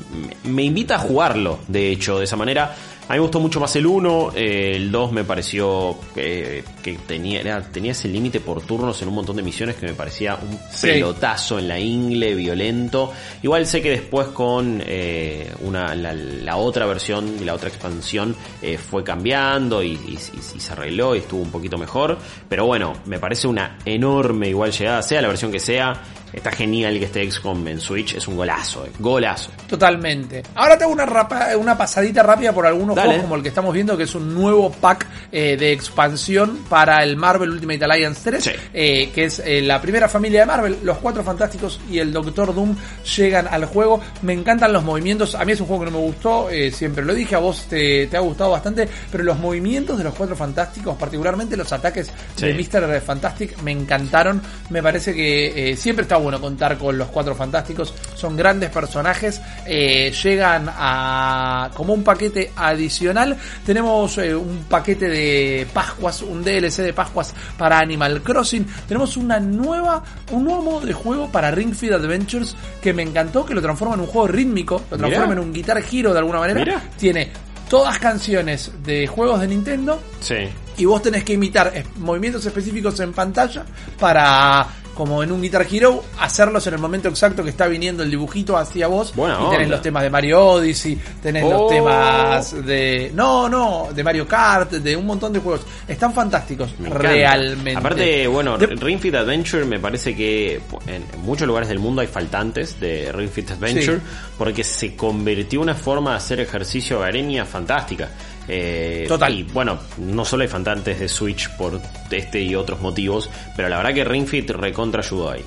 me 0.43 0.63
invita 0.63 0.95
a 0.95 0.99
jugarlo, 0.99 1.59
de 1.67 1.91
hecho, 1.91 2.17
de 2.19 2.25
esa 2.25 2.35
manera. 2.35 2.75
A 3.09 3.13
mí 3.13 3.17
me 3.17 3.21
gustó 3.23 3.39
mucho 3.39 3.59
más 3.59 3.75
el 3.75 3.87
1, 3.87 4.33
eh, 4.35 4.73
el 4.75 4.91
2 4.91 5.11
me 5.11 5.23
pareció 5.23 5.97
que 6.13 6.63
tenía, 7.07 7.41
era- 7.41 7.61
tenía 7.61 7.91
ese 7.93 8.07
límite 8.07 8.39
por 8.39 8.61
turnos 8.61 9.01
en 9.01 9.07
un 9.07 9.15
montón 9.15 9.35
de 9.35 9.41
misiones 9.41 9.77
que 9.77 9.87
me 9.87 9.93
parecía 9.93 10.35
un 10.35 10.59
Sí. 10.71 10.87
pelotazo 10.87 11.57
en 11.57 11.67
la 11.67 11.79
ingle, 11.79 12.35
violento. 12.35 13.11
Igual 13.41 13.65
sé 13.65 13.81
que 13.81 13.89
después 13.89 14.27
con 14.27 14.83
eh, 14.85 15.51
una, 15.61 15.95
la, 15.95 16.13
la 16.13 16.55
otra 16.57 16.85
versión 16.85 17.35
y 17.41 17.45
la 17.45 17.55
otra 17.55 17.69
expansión 17.69 18.35
eh, 18.61 18.77
fue 18.77 19.03
cambiando 19.03 19.81
y, 19.81 19.93
y- 19.93 20.17
y- 20.33 20.57
y 20.57 20.59
se 20.59 20.71
arregló 20.73 21.15
y 21.15 21.19
estuvo 21.19 21.41
un 21.41 21.49
poquito 21.51 21.79
mejor. 21.79 22.15
Pero 22.47 22.67
bueno, 22.67 22.93
me 23.05 23.17
parece 23.17 23.47
una 23.47 23.79
enorme 23.85 24.49
igual 24.49 24.71
llegada, 24.71 25.01
sea 25.01 25.19
la 25.21 25.27
versión 25.29 25.51
que 25.51 25.59
sea. 25.59 25.99
Está 26.33 26.51
genial 26.51 26.99
que 26.99 27.05
este 27.05 27.29
XCOM 27.31 27.67
en 27.67 27.79
Switch, 27.79 28.13
es 28.15 28.27
un 28.27 28.37
golazo, 28.37 28.85
eh, 28.85 28.91
golazo. 28.99 29.51
Totalmente. 29.67 30.43
Ahora 30.55 30.77
te 30.77 30.83
hago 30.83 30.93
una, 30.93 31.05
rapa- 31.05 31.55
una 31.57 31.77
pasadita 31.77 32.21
rápida 32.23 32.53
por 32.53 32.65
algunos 32.67 32.95
Dale. 32.95 33.07
juegos 33.09 33.23
como 33.23 33.35
el 33.35 33.41
que 33.43 33.49
estamos 33.49 33.73
viendo, 33.73 33.97
que 33.97 34.03
es 34.03 34.13
un 34.15 34.33
nuevo 34.35 34.71
pack 34.71 35.07
eh, 35.31 35.57
de 35.57 35.71
expansión 35.71 36.59
para 36.69 37.03
el 37.03 37.15
Marvel 37.17 37.49
Ultimate 37.49 37.83
Alliance 37.85 38.21
3, 38.23 38.43
Sí. 38.43 38.51
eh, 38.73 39.11
que 39.13 39.25
es 39.25 39.39
eh, 39.39 39.61
la 39.61 39.81
primera 39.81 40.07
familia 40.07 40.41
de 40.41 40.45
Marvel. 40.45 40.77
Los 40.83 40.97
Cuatro 40.99 41.23
Fantásticos 41.23 41.79
y 41.89 41.99
el 41.99 42.11
Doctor 42.13 42.53
Doom 42.53 42.75
llegan 43.17 43.47
al 43.49 43.65
juego. 43.65 43.99
Me 44.21 44.33
encantan 44.33 44.71
los 44.73 44.83
movimientos. 44.83 45.33
A 45.35 45.45
mí 45.45 45.53
es 45.53 45.61
un 45.61 45.67
juego 45.67 45.85
que 45.85 45.91
no 45.91 45.97
me 45.99 46.03
gustó, 46.05 46.47
siempre 46.71 47.03
lo 47.03 47.13
dije, 47.13 47.35
a 47.35 47.39
vos 47.39 47.65
te, 47.69 48.07
te 48.07 48.17
ha 48.17 48.19
gustado 48.19 48.51
bastante, 48.51 48.87
pero 49.11 49.23
los 49.23 49.39
movimientos 49.39 49.97
de 49.97 50.03
los 50.03 50.13
Cuatro 50.13 50.35
Fantásticos, 50.35 50.95
particularmente 50.97 51.57
los 51.57 51.71
ataques 51.73 52.11
Sí. 52.35 52.45
de 52.45 52.53
Mr. 52.53 53.01
Fantastic, 53.01 53.61
me 53.63 53.71
encantaron. 53.71 54.41
Me 54.69 54.81
parece 54.83 55.13
que 55.13 55.75
siempre 55.77 56.03
está 56.03 56.18
bueno 56.19 56.39
contar 56.41 56.77
con 56.77 56.97
los 56.97 57.07
Cuatro 57.09 57.35
Fantásticos. 57.35 57.93
Son 58.15 58.35
grandes 58.37 58.69
personajes. 58.69 59.41
eh, 59.65 60.11
llegan 60.23 60.69
a 60.69 61.69
como 61.73 61.93
un 61.93 62.03
paquete 62.03 62.51
adicional. 62.55 63.37
Tenemos 63.65 64.17
eh, 64.17 64.35
un 64.35 64.65
paquete 64.69 65.07
de 65.09 65.67
Pascuas, 65.73 66.21
un 66.21 66.43
DLC 66.43 66.77
de 66.83 66.93
Pascuas 66.93 67.33
para 67.57 67.79
Animal 67.79 68.21
Crossing. 68.21 68.65
Tenemos 68.87 69.17
una 69.17 69.39
nueva, 69.39 70.03
un 70.31 70.43
nuevo 70.43 70.61
modo 70.61 70.85
de 70.85 70.93
juego 70.93 71.29
para 71.31 71.51
Ring 71.51 71.73
Fit 71.73 71.91
Adventures 71.93 72.55
que 72.81 72.93
me 72.93 73.03
encantó, 73.03 73.45
que 73.45 73.53
lo 73.53 73.61
transforma 73.61 73.95
en 73.95 74.01
un 74.01 74.07
juego 74.07 74.27
rítmico, 74.27 74.81
lo 74.91 74.97
transforma 74.97 75.27
Mirá. 75.27 75.41
en 75.41 75.47
un 75.47 75.53
Guitar 75.53 75.83
Hero 75.91 76.13
de 76.13 76.19
alguna 76.19 76.39
manera. 76.39 76.59
Mirá. 76.59 76.81
Tiene 76.97 77.31
todas 77.69 77.99
canciones 77.99 78.71
de 78.83 79.05
juegos 79.07 79.41
de 79.41 79.47
Nintendo 79.47 80.01
Sí. 80.19 80.35
y 80.77 80.85
vos 80.85 81.01
tenés 81.03 81.23
que 81.23 81.33
imitar 81.33 81.71
movimientos 81.97 82.43
específicos 82.45 82.99
en 82.99 83.13
pantalla 83.13 83.63
para, 83.99 84.65
como 84.99 85.23
en 85.23 85.31
un 85.31 85.41
Guitar 85.41 85.65
Hero, 85.71 86.03
hacerlos 86.19 86.67
en 86.67 86.73
el 86.73 86.79
momento 86.81 87.07
exacto 87.07 87.41
que 87.41 87.51
está 87.51 87.67
viniendo 87.67 88.03
el 88.03 88.11
dibujito 88.11 88.57
hacia 88.57 88.87
vos. 88.87 89.15
Buena 89.15 89.35
y 89.35 89.43
tenés 89.43 89.59
onda. 89.59 89.67
los 89.77 89.81
temas 89.81 90.03
de 90.03 90.09
Mario 90.09 90.45
Odyssey, 90.45 90.99
tenés 91.23 91.43
Oh. 91.45 91.51
los 91.51 91.69
temas 91.69 92.65
de... 92.65 93.09
No, 93.15 93.47
no, 93.47 93.87
de 93.95 94.03
Mario 94.03 94.27
Kart, 94.27 94.71
de 94.73 94.97
un 94.97 95.05
montón 95.05 95.31
de 95.31 95.39
juegos. 95.39 95.61
Están 95.87 96.13
fantásticos, 96.13 96.71
Me 96.79 96.89
encanta. 96.89 97.07
realmente. 97.07 97.77
Aparte, 97.79 98.27
bueno, 98.27 98.57
De- 98.57 98.67
Ring 98.67 98.99
Fit 98.99 99.15
Adventure 99.15 99.63
me 99.63 99.79
parece 99.79 100.13
que 100.13 100.59
en 100.87 101.05
muchos 101.23 101.47
lugares 101.47 101.69
del 101.69 101.79
mundo 101.79 102.01
hay 102.01 102.07
faltantes 102.07 102.77
de 102.81 103.09
Ring 103.13 103.29
Fit 103.29 103.51
Adventure 103.51 103.97
Sí. 103.99 104.03
porque 104.37 104.65
se 104.65 104.97
convirtió 104.97 105.59
en 105.59 105.63
una 105.63 105.75
forma 105.75 106.11
de 106.11 106.17
hacer 106.17 106.41
ejercicio 106.41 106.97
hogareña 106.97 107.45
fantástica. 107.45 108.09
Eh, 108.49 109.05
Total. 109.07 109.31
Y 109.33 109.43
bueno, 109.43 109.77
no 109.99 110.25
solo 110.25 110.41
hay 110.43 110.49
faltantes 110.49 110.99
de 110.99 111.07
Switch 111.07 111.49
por 111.51 111.79
este 112.09 112.41
y 112.41 112.55
otros 112.55 112.81
motivos, 112.81 113.29
pero 113.55 113.69
la 113.69 113.77
verdad 113.77 113.93
que 113.93 114.03
Ring 114.03 114.27
Fit 114.27 114.49
recontra 114.49 115.01
ayudó 115.01 115.31
ahí. 115.31 115.45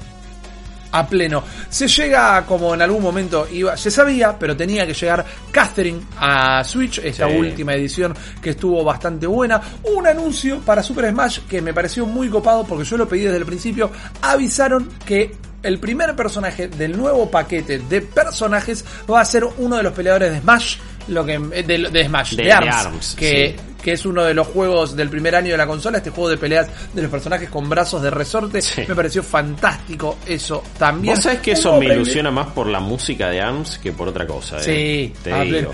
a 0.94 1.06
pleno. 1.06 1.42
Se 1.70 1.88
llega 1.88 2.44
como 2.44 2.74
en 2.74 2.82
algún 2.82 3.02
momento 3.02 3.48
iba, 3.50 3.74
se 3.78 3.90
sabía, 3.90 4.38
pero 4.38 4.54
tenía 4.54 4.86
que 4.86 4.92
llegar 4.92 5.24
Catherine 5.50 6.02
a 6.18 6.62
Switch, 6.64 6.98
esta 6.98 7.30
Sí. 7.30 7.34
última 7.34 7.72
edición 7.72 8.14
que 8.42 8.50
estuvo 8.50 8.84
bastante 8.84 9.26
buena. 9.26 9.58
Un 9.84 10.06
anuncio 10.06 10.60
para 10.60 10.82
Super 10.82 11.08
Smash 11.10 11.38
que 11.48 11.62
me 11.62 11.72
pareció 11.72 12.04
muy 12.04 12.28
copado 12.28 12.64
porque 12.64 12.84
yo 12.84 12.98
lo 12.98 13.08
pedí 13.08 13.22
desde 13.22 13.38
el 13.38 13.46
principio. 13.46 13.90
Avisaron 14.20 14.86
que 15.06 15.34
el 15.62 15.78
primer 15.78 16.14
personaje 16.14 16.68
del 16.68 16.94
nuevo 16.94 17.30
paquete 17.30 17.78
de 17.78 18.02
personajes 18.02 18.84
va 19.10 19.22
a 19.22 19.24
ser 19.24 19.44
uno 19.58 19.78
de 19.78 19.84
los 19.84 19.94
peleadores 19.94 20.30
de 20.32 20.40
Smash, 20.40 20.76
lo 21.08 21.24
que 21.24 21.38
de, 21.38 21.88
de 21.90 22.04
Smash, 22.06 22.34
de, 22.34 22.52
Arms, 22.52 22.74
Arms, 22.74 23.14
que 23.18 23.56
sí. 23.58 23.64
que 23.82 23.92
es 23.92 24.06
uno 24.06 24.22
de 24.24 24.34
los 24.34 24.46
juegos 24.46 24.94
del 24.96 25.08
primer 25.08 25.34
año 25.34 25.50
de 25.52 25.56
la 25.56 25.66
consola, 25.66 25.98
este 25.98 26.10
juego 26.10 26.28
de 26.30 26.36
peleas 26.38 26.68
de 26.92 27.02
los 27.02 27.10
personajes 27.10 27.48
con 27.48 27.68
brazos 27.68 28.00
de 28.02 28.10
resorte. 28.10 28.62
Sí. 28.62 28.82
Me 28.86 28.94
pareció 28.94 29.22
fantástico 29.22 30.18
eso 30.26 30.62
también. 30.78 31.14
Vos 31.14 31.24
sabés 31.24 31.40
que 31.40 31.52
eso 31.52 31.78
me 31.78 31.86
ilusiona 31.86 32.30
más 32.30 32.48
por 32.48 32.66
la 32.68 32.80
música 32.80 33.28
de 33.30 33.40
ARMS 33.40 33.78
que 33.78 33.92
por 33.92 34.08
otra 34.08 34.26
cosa. 34.26 34.58
eh. 34.58 34.62
Sí, 34.62 35.12
te 35.22 35.44
digo. 35.44 35.72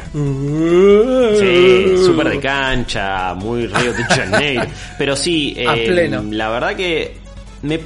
Sí, 1.38 2.04
súper 2.04 2.30
de 2.30 2.40
cancha, 2.40 3.34
muy 3.34 3.66
Río 3.66 3.92
de 3.92 4.04
Janeiro. 4.04 4.64
Pero 4.98 5.16
sí, 5.16 5.54
A 5.66 5.76
eh, 5.76 5.86
pleno. 5.86 6.22
la 6.30 6.48
verdad 6.48 6.74
que 6.76 7.16
me, 7.62 7.80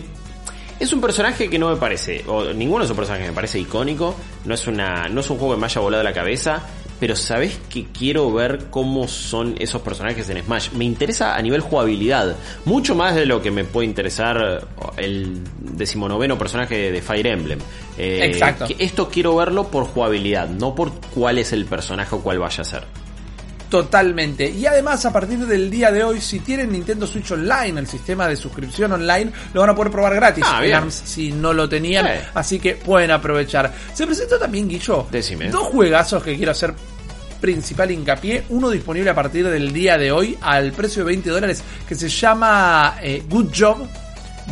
es 0.79 0.93
un 0.93 1.01
personaje 1.01 1.49
que 1.49 1.59
no 1.59 1.71
me 1.71 1.77
parece, 1.77 2.25
o 2.27 2.53
ninguno 2.53 2.81
de 2.81 2.85
esos 2.87 2.97
personajes 2.97 3.29
me 3.29 3.35
parece 3.35 3.59
icónico. 3.59 4.15
No 4.45 4.55
es, 4.55 4.67
una, 4.67 5.09
no 5.09 5.21
es 5.21 5.31
un 5.31 5.39
juego 5.39 5.55
que 5.55 5.61
me 5.61 5.67
haya 5.67 5.81
volado 5.81 6.03
la 6.03 6.13
cabeza. 6.13 6.63
Pero 7.03 7.17
sabes 7.17 7.59
que 7.69 7.87
quiero 7.87 8.33
ver 8.33 8.67
cómo 8.71 9.09
son 9.09 9.57
esos 9.59 9.83
personajes 9.83 10.31
en 10.31 10.41
Smash. 10.41 10.71
Me 10.71 10.85
interesa 10.85 11.35
a 11.35 11.43
nivel 11.43 11.61
jugabilidad, 11.61 12.37
mucho 12.65 12.95
más 12.95 13.17
de 13.17 13.27
lo 13.27 13.43
que 13.43 13.51
me 13.51 13.65
puede 13.65 13.89
interesar 13.89 14.69
el 14.97 15.41
decimonoveno 15.59 16.39
personaje 16.39 16.93
de 16.93 17.03
Fire 17.03 17.27
Emblem. 17.27 17.59
Eh, 17.99 18.27
Exacto. 18.27 18.69
que 18.69 18.77
esto 18.79 19.09
quiero 19.09 19.35
verlo 19.35 19.67
por 19.67 19.87
jugabilidad, 19.87 20.49
no 20.49 20.77
por 20.77 20.93
cuál 21.13 21.39
es 21.39 21.53
el 21.53 21.65
personaje 21.65 22.15
o 22.15 22.21
cuál 22.21 22.39
vaya 22.39 22.61
a 22.63 22.65
ser. 22.65 22.85
Totalmente. 23.73 24.51
Y 24.51 24.67
además, 24.67 25.07
a 25.07 25.13
partir 25.15 25.39
del 25.47 25.71
día 25.71 25.91
de 25.91 26.05
hoy, 26.05 26.21
si 26.21 26.41
tienen 26.41 26.71
Nintendo 26.73 27.07
Switch 27.07 27.33
Online, 27.33 27.81
el 27.81 27.87
sistema 27.87 28.29
de 28.29 28.37
suscripción 28.37 28.93
online, 28.93 29.33
lo 29.55 29.63
van 29.63 29.71
a 29.71 29.75
poder 29.75 29.91
probar 29.91 30.15
gratis. 30.15 30.45
Ah, 30.47 30.59
en 30.59 30.65
bien. 30.65 30.77
ARMS, 30.77 30.95
si 31.07 31.33
no 31.33 31.55
lo 31.55 31.67
tenían. 31.67 32.05
Sí. 32.05 32.29
Así 32.35 32.61
que 32.61 32.75
pueden 32.75 33.11
aprovechar. 33.11 33.73
Se 33.95 34.05
presentó 34.07 34.39
también, 34.39 34.69
Guillo, 34.69 35.07
Decime. 35.11 35.49
dos 35.49 35.69
juegazos 35.69 36.23
que 36.23 36.37
quiero 36.37 36.53
hacer 36.53 36.75
principal 37.43 37.91
hincapié. 37.91 38.45
Uno 38.49 38.71
disponible 38.71 39.11
a 39.11 39.15
partir 39.15 39.47
del 39.47 39.73
día 39.73 39.99
de 39.99 40.11
hoy 40.13 40.39
al 40.41 40.73
precio 40.73 41.03
de 41.03 41.09
20 41.09 41.29
dólares, 41.29 41.63
que 41.87 41.95
se 41.95 42.09
llama 42.09 42.97
eh, 43.03 43.23
Good 43.29 43.49
Job. 43.55 43.87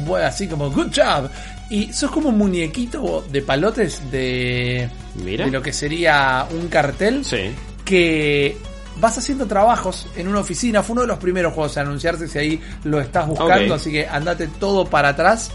Bueno, 0.04 0.26
así 0.26 0.46
como 0.48 0.70
Good 0.70 0.88
Job. 0.94 1.30
Y 1.70 1.92
sos 1.92 2.10
como 2.10 2.30
un 2.30 2.36
muñequito 2.38 3.24
de 3.30 3.42
palotes 3.42 4.10
de, 4.10 4.90
Mira. 5.24 5.44
de 5.46 5.52
lo 5.52 5.62
que 5.62 5.72
sería 5.72 6.46
un 6.50 6.66
cartel 6.68 7.24
Sí. 7.24 7.52
que 7.84 8.56
vas 8.96 9.16
haciendo 9.16 9.46
trabajos 9.46 10.08
en 10.16 10.26
una 10.26 10.40
oficina. 10.40 10.82
Fue 10.82 10.94
uno 10.94 11.02
de 11.02 11.06
los 11.06 11.18
primeros 11.18 11.54
juegos 11.54 11.76
a 11.78 11.82
anunciarse 11.82 12.26
si 12.26 12.38
ahí 12.38 12.60
lo 12.84 13.00
estás 13.00 13.26
buscando, 13.28 13.74
así 13.74 13.92
que 13.92 14.06
andate 14.06 14.48
todo 14.58 14.84
para 14.84 15.10
atrás. 15.10 15.52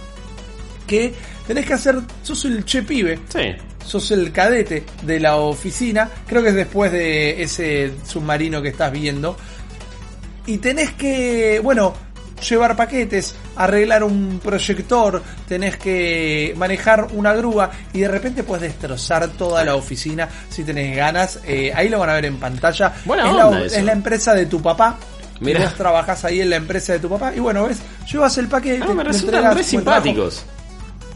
Que 0.88 1.14
tenés 1.46 1.66
que 1.66 1.74
hacer, 1.74 1.98
sos 2.24 2.46
el 2.46 2.64
che 2.64 2.82
pibe, 2.84 3.20
Sí. 3.28 3.40
Sos 3.86 4.12
el 4.12 4.32
cadete 4.32 4.84
de 5.04 5.20
la 5.20 5.38
oficina, 5.38 6.10
creo 6.28 6.42
que 6.42 6.50
es 6.50 6.56
después 6.56 6.92
de 6.92 7.42
ese 7.42 7.94
submarino 8.06 8.62
que 8.62 8.70
estás 8.70 8.92
viendo. 8.92 9.38
Y 10.48 10.58
tenés 10.58 10.92
que, 10.92 11.60
bueno, 11.64 11.94
llevar 12.48 12.76
paquetes, 12.76 13.36
arreglar 13.56 14.04
un 14.04 14.40
proyector, 14.44 15.22
tenés 15.48 15.78
que 15.78 16.54
manejar 16.58 17.08
una 17.14 17.34
grúa 17.34 17.72
y 17.94 18.02
de 18.02 18.08
repente 18.08 18.44
puedes 18.44 18.64
destrozar 18.64 19.30
toda 19.30 19.64
la 19.64 19.76
oficina 19.76 20.28
si 20.50 20.64
tenés 20.64 20.96
ganas. 20.96 21.40
Eh, 21.46 21.72
ahí 21.74 21.90
lo 21.90 22.00
van 22.00 22.10
a 22.10 22.14
ver 22.14 22.26
en 22.26 22.38
pantalla. 22.38 22.94
Buena 23.06 23.30
es, 23.30 23.36
la, 23.36 23.66
eso. 23.66 23.76
es 23.78 23.84
la 23.84 23.92
empresa 23.94 24.34
de 24.34 24.46
tu 24.46 24.62
papá. 24.62 24.98
Mira. 25.40 25.60
Y 25.60 25.64
vos 25.64 25.76
trabajás 25.76 26.24
ahí 26.26 26.42
en 26.42 26.50
la 26.50 26.56
empresa 26.56 26.94
de 26.94 27.00
tu 27.00 27.10
papá. 27.10 27.34
Y 27.36 27.40
bueno, 27.40 27.66
ves, 27.66 27.80
llevas 28.12 28.38
el 28.38 28.48
paquete. 28.48 28.86
Ah, 28.88 28.94
me 28.94 29.04
resultan 29.04 29.56
re 29.56 29.64
simpáticos. 29.64 30.46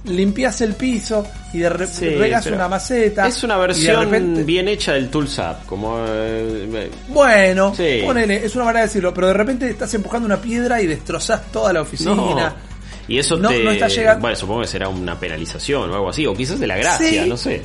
Limpias 0.06 0.62
el 0.62 0.74
piso 0.76 1.26
y 1.54 1.60
de 1.60 1.88
Sí, 1.88 2.10
regas 2.10 2.46
una 2.48 2.68
maceta. 2.68 3.28
Es 3.28 3.44
una 3.44 3.58
versión 3.58 4.06
repente- 4.06 4.44
bien 4.44 4.68
hecha 4.68 4.94
del 4.94 5.10
Tools 5.10 5.38
Up. 5.40 5.66
Como. 5.66 5.98
eh, 6.08 6.90
Bueno, 7.10 7.74
Sí. 7.76 8.02
ponele, 8.06 8.46
es 8.46 8.56
una 8.56 8.66
manera 8.66 8.82
de 8.82 8.88
decirlo, 8.88 9.14
pero 9.14 9.28
de 9.28 9.34
repente 9.34 9.70
estás 9.70 9.94
empujando 9.94 10.26
una 10.26 10.42
piedra 10.42 10.82
y 10.82 10.88
destrozás 10.88 11.52
toda 11.52 11.74
la 11.74 11.82
oficina. 11.82 12.16
no. 12.16 12.70
Y 13.08 13.18
eso 13.18 13.38
No- 13.38 13.50
te. 13.50 13.64
no 13.64 13.72
está 13.72 13.88
llegando- 13.88 14.22
Bueno, 14.22 14.36
supongo 14.36 14.62
que 14.62 14.68
será 14.68 14.88
una 14.88 15.20
penalización 15.20 15.90
o 15.90 15.94
algo 15.96 16.10
así. 16.10 16.28
O 16.28 16.34
quizás 16.36 16.60
de 16.60 16.68
la 16.68 16.78
gracia, 16.78 17.24
Sí. 17.24 17.30
no 17.30 17.38
sé. 17.38 17.64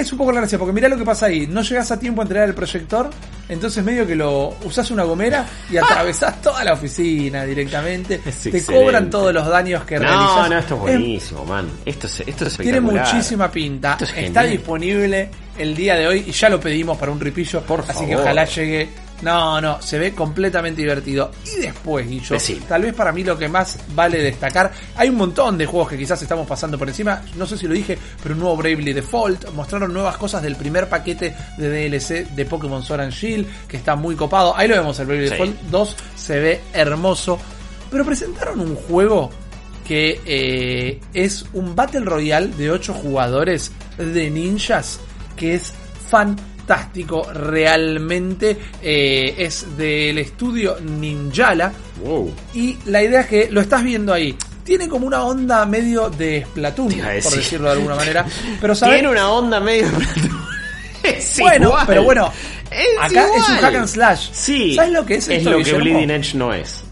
Es 0.00 0.10
un 0.12 0.18
poco 0.18 0.32
la 0.32 0.40
gracia, 0.40 0.58
porque 0.58 0.72
mirá 0.72 0.88
lo 0.88 0.96
que 0.96 1.04
pasa 1.04 1.26
ahí. 1.26 1.46
No 1.46 1.60
llegas 1.62 1.90
a 1.90 1.98
tiempo 1.98 2.22
a 2.22 2.24
entregar 2.24 2.48
el 2.48 2.54
proyector, 2.54 3.10
entonces 3.48 3.84
medio 3.84 4.06
que 4.06 4.14
lo 4.16 4.56
usás 4.64 4.90
una 4.90 5.02
gomera 5.04 5.46
y 5.70 5.76
atravesás 5.76 6.40
toda 6.40 6.64
la 6.64 6.72
oficina 6.72 7.44
directamente. 7.44 8.14
Es 8.24 8.38
Te 8.42 8.48
excelente. 8.56 8.72
cobran 8.84 9.10
todos 9.10 9.34
los 9.34 9.46
daños 9.46 9.84
que 9.84 9.96
No, 9.96 10.02
realizás. 10.02 10.50
no, 10.50 10.58
esto 10.58 10.74
es 10.74 10.80
Es- 10.80 10.98
buenísimo, 10.98 11.44
man. 11.44 11.68
Esto 11.84 12.06
es, 12.06 12.20
esto 12.26 12.46
es 12.46 12.56
Tiene 12.56 12.80
muchísima 12.80 13.50
pinta. 13.50 13.98
Es 14.00 14.12
Está 14.16 14.42
disponible 14.44 15.28
el 15.58 15.74
día 15.76 15.96
de 15.96 16.06
hoy 16.08 16.24
y 16.26 16.32
ya 16.32 16.48
lo 16.48 16.58
pedimos 16.58 16.96
para 16.96 17.12
un 17.12 17.20
ripillo. 17.20 17.60
Por 17.62 17.84
así 17.86 18.06
que 18.06 18.16
ojalá 18.16 18.44
llegue. 18.46 18.88
No, 19.22 19.60
no, 19.60 19.80
se 19.82 19.98
ve 19.98 20.14
completamente 20.14 20.80
divertido. 20.80 21.30
Y 21.56 21.60
después, 21.60 22.08
Guillo, 22.08 22.34
Decime. 22.34 22.62
tal 22.66 22.82
vez 22.82 22.94
para 22.94 23.12
mí 23.12 23.22
lo 23.22 23.36
que 23.36 23.48
más 23.48 23.78
vale 23.94 24.22
destacar, 24.22 24.72
hay 24.96 25.08
un 25.08 25.16
montón 25.16 25.58
de 25.58 25.66
juegos 25.66 25.90
que 25.90 25.98
quizás 25.98 26.20
estamos 26.22 26.46
pasando 26.46 26.78
por 26.78 26.88
encima. 26.88 27.22
No 27.36 27.46
sé 27.46 27.58
si 27.58 27.66
lo 27.66 27.74
dije, 27.74 27.98
pero 28.22 28.34
un 28.34 28.40
nuevo 28.40 28.56
Bravely 28.56 28.92
Default. 28.92 29.50
Mostraron 29.52 29.92
nuevas 29.92 30.16
cosas 30.16 30.42
del 30.42 30.56
primer 30.56 30.88
paquete 30.88 31.34
de 31.58 31.68
DLC 31.88 32.30
de 32.30 32.44
Pokémon 32.46 32.82
Sword 32.82 33.00
and 33.02 33.12
Shield, 33.12 33.46
que 33.68 33.76
está 33.76 33.94
muy 33.96 34.16
copado. 34.16 34.56
Ahí 34.56 34.68
lo 34.68 34.76
vemos, 34.76 34.98
el 35.00 35.06
Bravely 35.06 35.26
Sí. 35.28 35.32
Default 35.32 35.60
2 35.70 35.96
se 36.16 36.38
ve 36.40 36.60
hermoso. 36.72 37.38
Pero 37.90 38.04
presentaron 38.04 38.60
un 38.60 38.74
juego 38.76 39.30
que 39.86 40.20
eh, 40.24 41.00
es 41.12 41.44
un 41.52 41.74
Battle 41.74 42.00
Royale 42.04 42.46
de 42.48 42.70
8 42.70 42.94
jugadores 42.94 43.72
de 43.98 44.30
ninjas 44.30 45.00
que 45.36 45.54
es 45.54 45.74
fantástico 46.60 47.26
realmente 47.32 48.56
eh, 48.82 49.34
es 49.38 49.76
del 49.76 50.18
estudio 50.18 50.76
Ninjala 50.80 51.72
Wow. 52.04 52.32
y 52.54 52.76
la 52.86 53.02
idea 53.02 53.20
es 53.22 53.26
que 53.26 53.48
lo 53.50 53.60
estás 53.60 53.82
viendo 53.84 54.12
ahí 54.12 54.34
tiene 54.64 54.88
como 54.88 55.06
una 55.06 55.24
onda 55.24 55.66
medio 55.66 56.08
de 56.10 56.44
Splatoon 56.46 56.92
a 57.00 57.04
por 57.04 57.12
decir. 57.12 57.38
decirlo 57.38 57.66
de 57.66 57.72
alguna 57.72 57.94
manera 57.94 58.24
pero 58.60 58.74
sabes 58.74 58.96
Tiene 58.96 59.08
una 59.10 59.30
onda 59.30 59.60
medio. 59.60 59.86
es 61.02 61.36
bueno 61.40 61.66
igual. 61.68 61.84
pero 61.86 62.02
bueno 62.04 62.32
Es 62.70 62.86
acá 63.00 63.26
es 63.36 63.48
un 63.48 63.56
hack 63.56 63.74
and 63.74 63.86
slash 63.88 64.28
Sí. 64.32 64.74
¿sabes 64.74 64.92
lo 64.92 65.04
que 65.04 65.14
es 65.16 65.28
Es 65.28 65.38
esto, 65.38 65.50
lo 65.50 65.56
que 65.58 65.64
Guillermo? 65.64 65.84
Bleeding 65.84 66.10
Edge 66.10 66.34
no 66.36 66.54
es. 66.54 66.82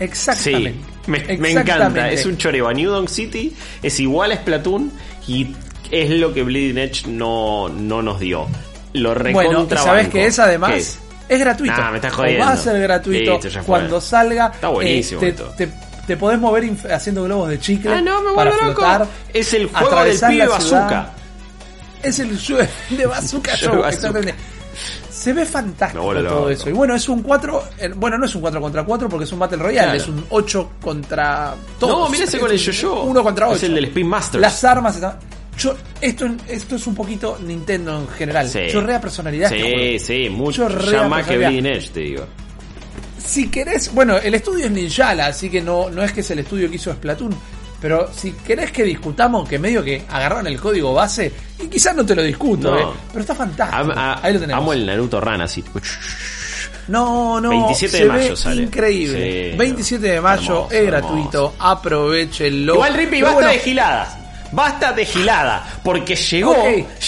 exactamente 0.00 0.70
Sí, 1.04 1.10
me, 1.10 1.38
me 1.38 1.50
encanta. 1.52 2.10
Es 2.10 2.26
un 2.26 2.36
choreo. 2.36 2.70
New 2.72 2.90
Donk 2.90 3.08
City 3.08 3.52
es 3.82 3.98
igual 3.98 4.30
a 4.32 4.36
Splatoon 4.36 4.92
y 5.26 5.48
es 5.90 6.10
lo 6.10 6.34
que 6.34 6.42
Bleeding 6.42 6.76
Edge 6.78 7.06
no, 7.08 7.68
no 7.70 8.02
nos 8.02 8.20
dio. 8.20 8.46
Lo 8.94 9.14
Bueno, 9.14 9.50
recontra 9.50 9.82
sabes 9.82 10.04
banco. 10.04 10.12
que 10.14 10.26
es 10.26 10.38
además 10.38 10.70
¿Qué 10.72 10.76
es? 10.78 10.98
es? 11.28 11.38
gratuito. 11.40 11.76
Nah, 11.76 11.90
me 11.90 11.96
estás 11.96 12.12
O 12.12 12.16
jodiendo. 12.16 12.44
va 12.46 12.52
a 12.52 12.56
ser 12.56 12.80
gratuito 12.82 13.32
Listo, 13.32 13.48
ya 13.48 13.62
cuando 13.62 14.00
salga. 14.00 14.46
Está 14.54 14.68
buenísimo 14.68 15.20
eh, 15.20 15.24
te, 15.24 15.28
esto. 15.30 15.54
te, 15.56 15.68
te 16.06 16.16
podés 16.16 16.38
mover 16.38 16.70
haciendo 16.90 17.24
globos 17.24 17.50
de 17.50 17.58
chicle 17.60 17.92
Ah, 17.92 18.00
no, 18.00 18.22
me 18.22 18.34
para 18.34 18.50
loco. 18.66 18.84
Es 19.34 19.52
el 19.54 19.66
juego 19.68 20.04
del 20.04 20.18
pibe 20.18 20.46
bazooka. 20.48 21.10
Es 22.02 22.18
el 22.20 22.38
show 22.38 22.58
de 22.90 23.06
Bazooka 23.06 23.56
Show 23.56 23.84
exactamente. 23.84 24.34
Se 25.10 25.32
ve 25.32 25.44
fantástico 25.44 26.00
todo 26.04 26.22
loco. 26.22 26.48
eso. 26.48 26.70
Y 26.70 26.72
bueno, 26.72 26.94
es 26.94 27.08
un 27.08 27.22
4. 27.24 27.64
eh, 27.80 27.90
Bueno, 27.96 28.16
no 28.16 28.24
es 28.26 28.34
un 28.36 28.40
4 28.40 28.60
contra 28.60 28.84
4 28.84 29.08
porque 29.08 29.24
es 29.24 29.32
un 29.32 29.40
Battle 29.40 29.58
Royale. 29.58 29.82
Claro. 29.88 29.96
Es 30.00 30.08
un 30.08 30.24
8 30.30 30.70
contra 30.80 31.54
todos. 31.80 31.98
No, 32.04 32.08
mira 32.08 32.22
ese 32.24 32.38
con 32.38 32.50
el 32.52 32.56
yo-yo. 32.56 33.02
1 33.02 33.22
contra 33.24 33.48
8. 33.48 33.56
Es 33.56 33.62
el 33.64 33.74
del 33.74 33.84
Spin 33.86 34.06
Masters. 34.06 34.40
Las 34.40 34.62
armas 34.62 34.94
están. 34.94 35.18
Yo, 35.58 35.76
esto, 36.00 36.26
esto 36.46 36.76
es 36.76 36.86
un 36.86 36.94
poquito 36.94 37.38
Nintendo 37.44 37.98
en 38.00 38.08
general. 38.08 38.48
Sí. 38.48 38.60
Chorrea 38.70 39.00
personalidad. 39.00 39.52
este 39.52 39.60
juego. 39.60 39.78
Sí, 39.78 39.98
sí, 39.98 40.28
mucho 40.30 40.68
ya 40.90 41.08
más 41.08 41.26
que 41.26 41.34
Edge, 41.34 41.90
te 41.90 42.00
digo. 42.00 42.24
Si 43.24 43.48
querés, 43.50 43.92
bueno, 43.92 44.16
el 44.16 44.34
estudio 44.34 44.66
es 44.66 44.70
Ninjala, 44.70 45.26
así 45.26 45.50
que 45.50 45.60
no, 45.60 45.90
no 45.90 46.02
es 46.02 46.12
que 46.12 46.20
es 46.20 46.30
el 46.30 46.38
estudio 46.38 46.70
que 46.70 46.76
hizo 46.76 46.92
Splatoon. 46.92 47.34
Pero 47.80 48.10
si 48.12 48.32
querés 48.32 48.72
que 48.72 48.82
discutamos, 48.82 49.48
que 49.48 49.58
medio 49.58 49.84
que 49.84 50.02
agarraron 50.08 50.46
el 50.48 50.58
código 50.60 50.94
base, 50.94 51.30
y 51.62 51.66
quizás 51.68 51.94
no 51.94 52.04
te 52.04 52.14
lo 52.14 52.22
discuto, 52.24 52.70
No. 52.72 52.78
eh, 52.78 52.94
pero 53.12 53.20
está 53.20 53.34
fantástico. 53.36 53.80
Am- 53.82 53.90
a- 53.98 54.20
Ahí 54.22 54.32
lo 54.34 54.40
tenemos. 54.40 54.62
Amo 54.62 54.72
el 54.72 54.84
Naruto 54.86 55.20
Run 55.20 55.40
así. 55.42 55.62
No, 56.88 57.38
no, 57.40 57.50
27 57.50 57.90
se 57.98 58.02
de 58.04 58.08
mayo 58.08 58.36
sale. 58.36 58.62
increíble. 58.62 59.50
Sí, 59.52 59.56
27 59.58 60.06
de 60.08 60.20
mayo 60.20 60.42
hermoso, 60.42 60.68
es 60.74 60.86
gratuito, 60.86 61.54
aprovechenlo. 61.58 62.74
Igual 62.74 62.94
Rippy, 62.94 63.20
basta 63.20 63.34
bueno, 63.34 63.50
de 63.50 63.58
giladas. 63.58 64.16
Basta 64.52 64.92
de 64.92 65.04
gilada. 65.04 65.66
Porque 65.82 66.16
llegó, 66.16 66.56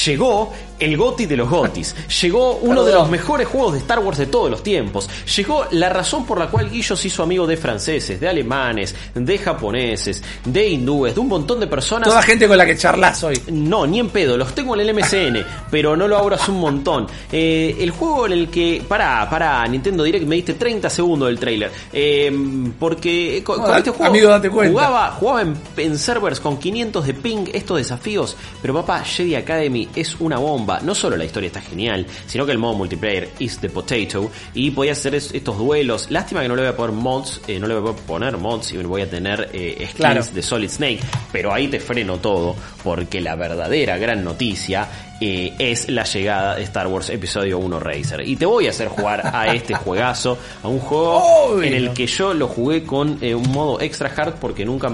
llegó 0.05 0.53
el 0.81 0.97
Goti 0.97 1.27
de 1.27 1.37
los 1.37 1.49
Gotis. 1.49 1.95
Llegó 2.23 2.55
uno 2.57 2.83
de 2.85 2.93
los 2.93 3.09
mejores 3.09 3.47
juegos 3.47 3.75
de 3.75 3.79
Star 3.81 3.99
Wars 4.01 4.19
de 4.19 4.27
todos 4.27 4.51
los 4.51 4.63
tiempos. 4.63 5.09
Llegó 5.37 5.67
la 5.73 5.89
razón 5.89 6.25
por 6.27 6.39
la 6.39 6.49
cual 6.49 6.71
Guillo 6.71 6.97
se 6.97 7.09
hizo 7.09 7.23
amigo 7.23 7.47
de 7.47 7.57
franceses, 7.57 8.19
de 8.21 8.29
alemanes, 8.29 8.95
de 9.15 9.39
japoneses, 9.39 10.23
de 10.45 10.69
hindúes, 10.69 11.15
de 11.15 11.21
un 11.21 11.29
montón 11.29 11.61
de 11.61 11.67
personas. 11.67 12.09
Toda 12.09 12.23
gente 12.23 12.49
con 12.49 12.57
la 12.59 12.67
que 12.67 12.77
charlas 12.77 13.23
hoy. 13.23 13.41
No, 13.53 13.87
ni 13.87 14.01
en 14.01 14.09
pedo, 14.09 14.37
los 14.37 14.55
tengo 14.55 14.75
en 14.75 14.81
el 14.89 14.95
MCN, 14.95 15.45
pero 15.71 15.97
no 15.97 16.09
lo 16.09 16.17
abro 16.19 16.35
hace 16.37 16.51
un 16.51 16.61
montón. 16.61 17.07
Eh, 17.31 17.77
el 17.81 17.91
juego 17.91 18.27
en 18.27 18.33
el 18.33 18.49
que. 18.49 18.83
Pará, 18.89 19.29
pará, 19.31 19.67
Nintendo 19.69 20.03
Direct 20.05 20.27
me 20.27 20.37
diste 20.37 20.55
30 20.55 20.89
segundos 20.91 21.29
del 21.29 21.39
trailer. 21.39 21.71
Eh, 21.93 22.33
porque 22.79 23.43
con, 23.45 23.57
No, 23.59 23.63
con 23.65 23.73
da- 23.73 23.79
este 23.79 23.91
juego. 23.91 24.11
amigo, 24.11 24.29
date 24.31 24.51
cuenta. 24.51 24.73
Jugaba, 24.73 25.11
jugaba 25.13 25.43
en, 25.43 25.57
en 25.77 25.99
servers 25.99 26.41
con 26.41 26.59
500 26.59 27.07
de 27.07 27.15
ping 27.15 27.45
estos 27.53 27.79
desafíos, 27.79 28.37
pero 28.63 28.75
papá, 28.75 29.01
Jedi 29.05 29.35
Academy 29.35 29.89
es 29.95 30.17
una 30.21 30.39
bomba. 30.39 30.70
No 30.81 30.95
solo 30.95 31.17
la 31.17 31.25
historia 31.25 31.49
está 31.49 31.61
genial, 31.61 32.07
sino 32.27 32.47
que 32.47 32.53
el 32.53 32.59
modo 32.59 32.75
multiplayer 32.75 33.31
is 33.41 33.59
the 33.59 33.69
potato 33.69 34.31
y 34.55 34.71
podía 34.71 34.93
hacer 34.93 35.17
es- 35.17 35.35
estos 35.35 35.59
duelos. 35.59 36.07
Lástima 36.11 36.43
que 36.43 36.49
no 36.49 36.55
le 36.55 36.63
voy 36.63 36.71
a 36.71 36.77
poner 36.77 36.95
mods, 36.95 37.41
eh, 37.49 37.59
no 37.59 37.67
le 37.67 37.75
voy 37.75 37.93
a 37.93 37.97
poner 37.97 38.37
mods 38.37 38.73
y 38.73 38.77
voy 38.77 39.03
a 39.03 39.11
tener 39.11 39.51
eh, 39.53 39.75
skins 39.87 39.95
Claro. 39.97 40.23
de 40.33 40.43
Solid 40.43 40.69
Snake, 40.71 41.01
pero 41.33 41.53
ahí 41.53 41.67
te 41.67 41.81
freno 41.81 42.19
todo, 42.19 42.55
porque 42.85 43.21
la 43.21 43.35
verdadera 43.35 43.97
gran 43.99 44.23
noticia 44.23 44.87
eh, 45.23 45.53
es 45.59 45.91
la 45.91 46.05
llegada 46.05 46.55
de 46.57 46.63
Star 46.63 46.87
Wars 46.87 47.11
Episodio 47.11 47.59
1 47.59 47.79
Racer. 47.79 48.27
Y 48.27 48.37
te 48.37 48.47
voy 48.47 48.67
a 48.69 48.71
hacer 48.71 48.89
jugar 48.89 49.21
a 49.35 49.49
este 49.55 49.75
juegazo, 49.75 50.39
a 50.63 50.69
un 50.69 50.79
juego 50.79 51.23
Obvio. 51.23 51.63
en 51.65 51.75
el 51.75 51.93
que 51.93 52.07
yo 52.07 52.33
lo 52.33 52.49
jugué 52.49 52.85
con 52.85 53.19
eh, 53.21 53.35
un 53.35 53.51
modo 53.53 53.81
extra 53.83 54.11
hard, 54.17 54.35
porque 54.41 54.65
nunca... 54.65 54.91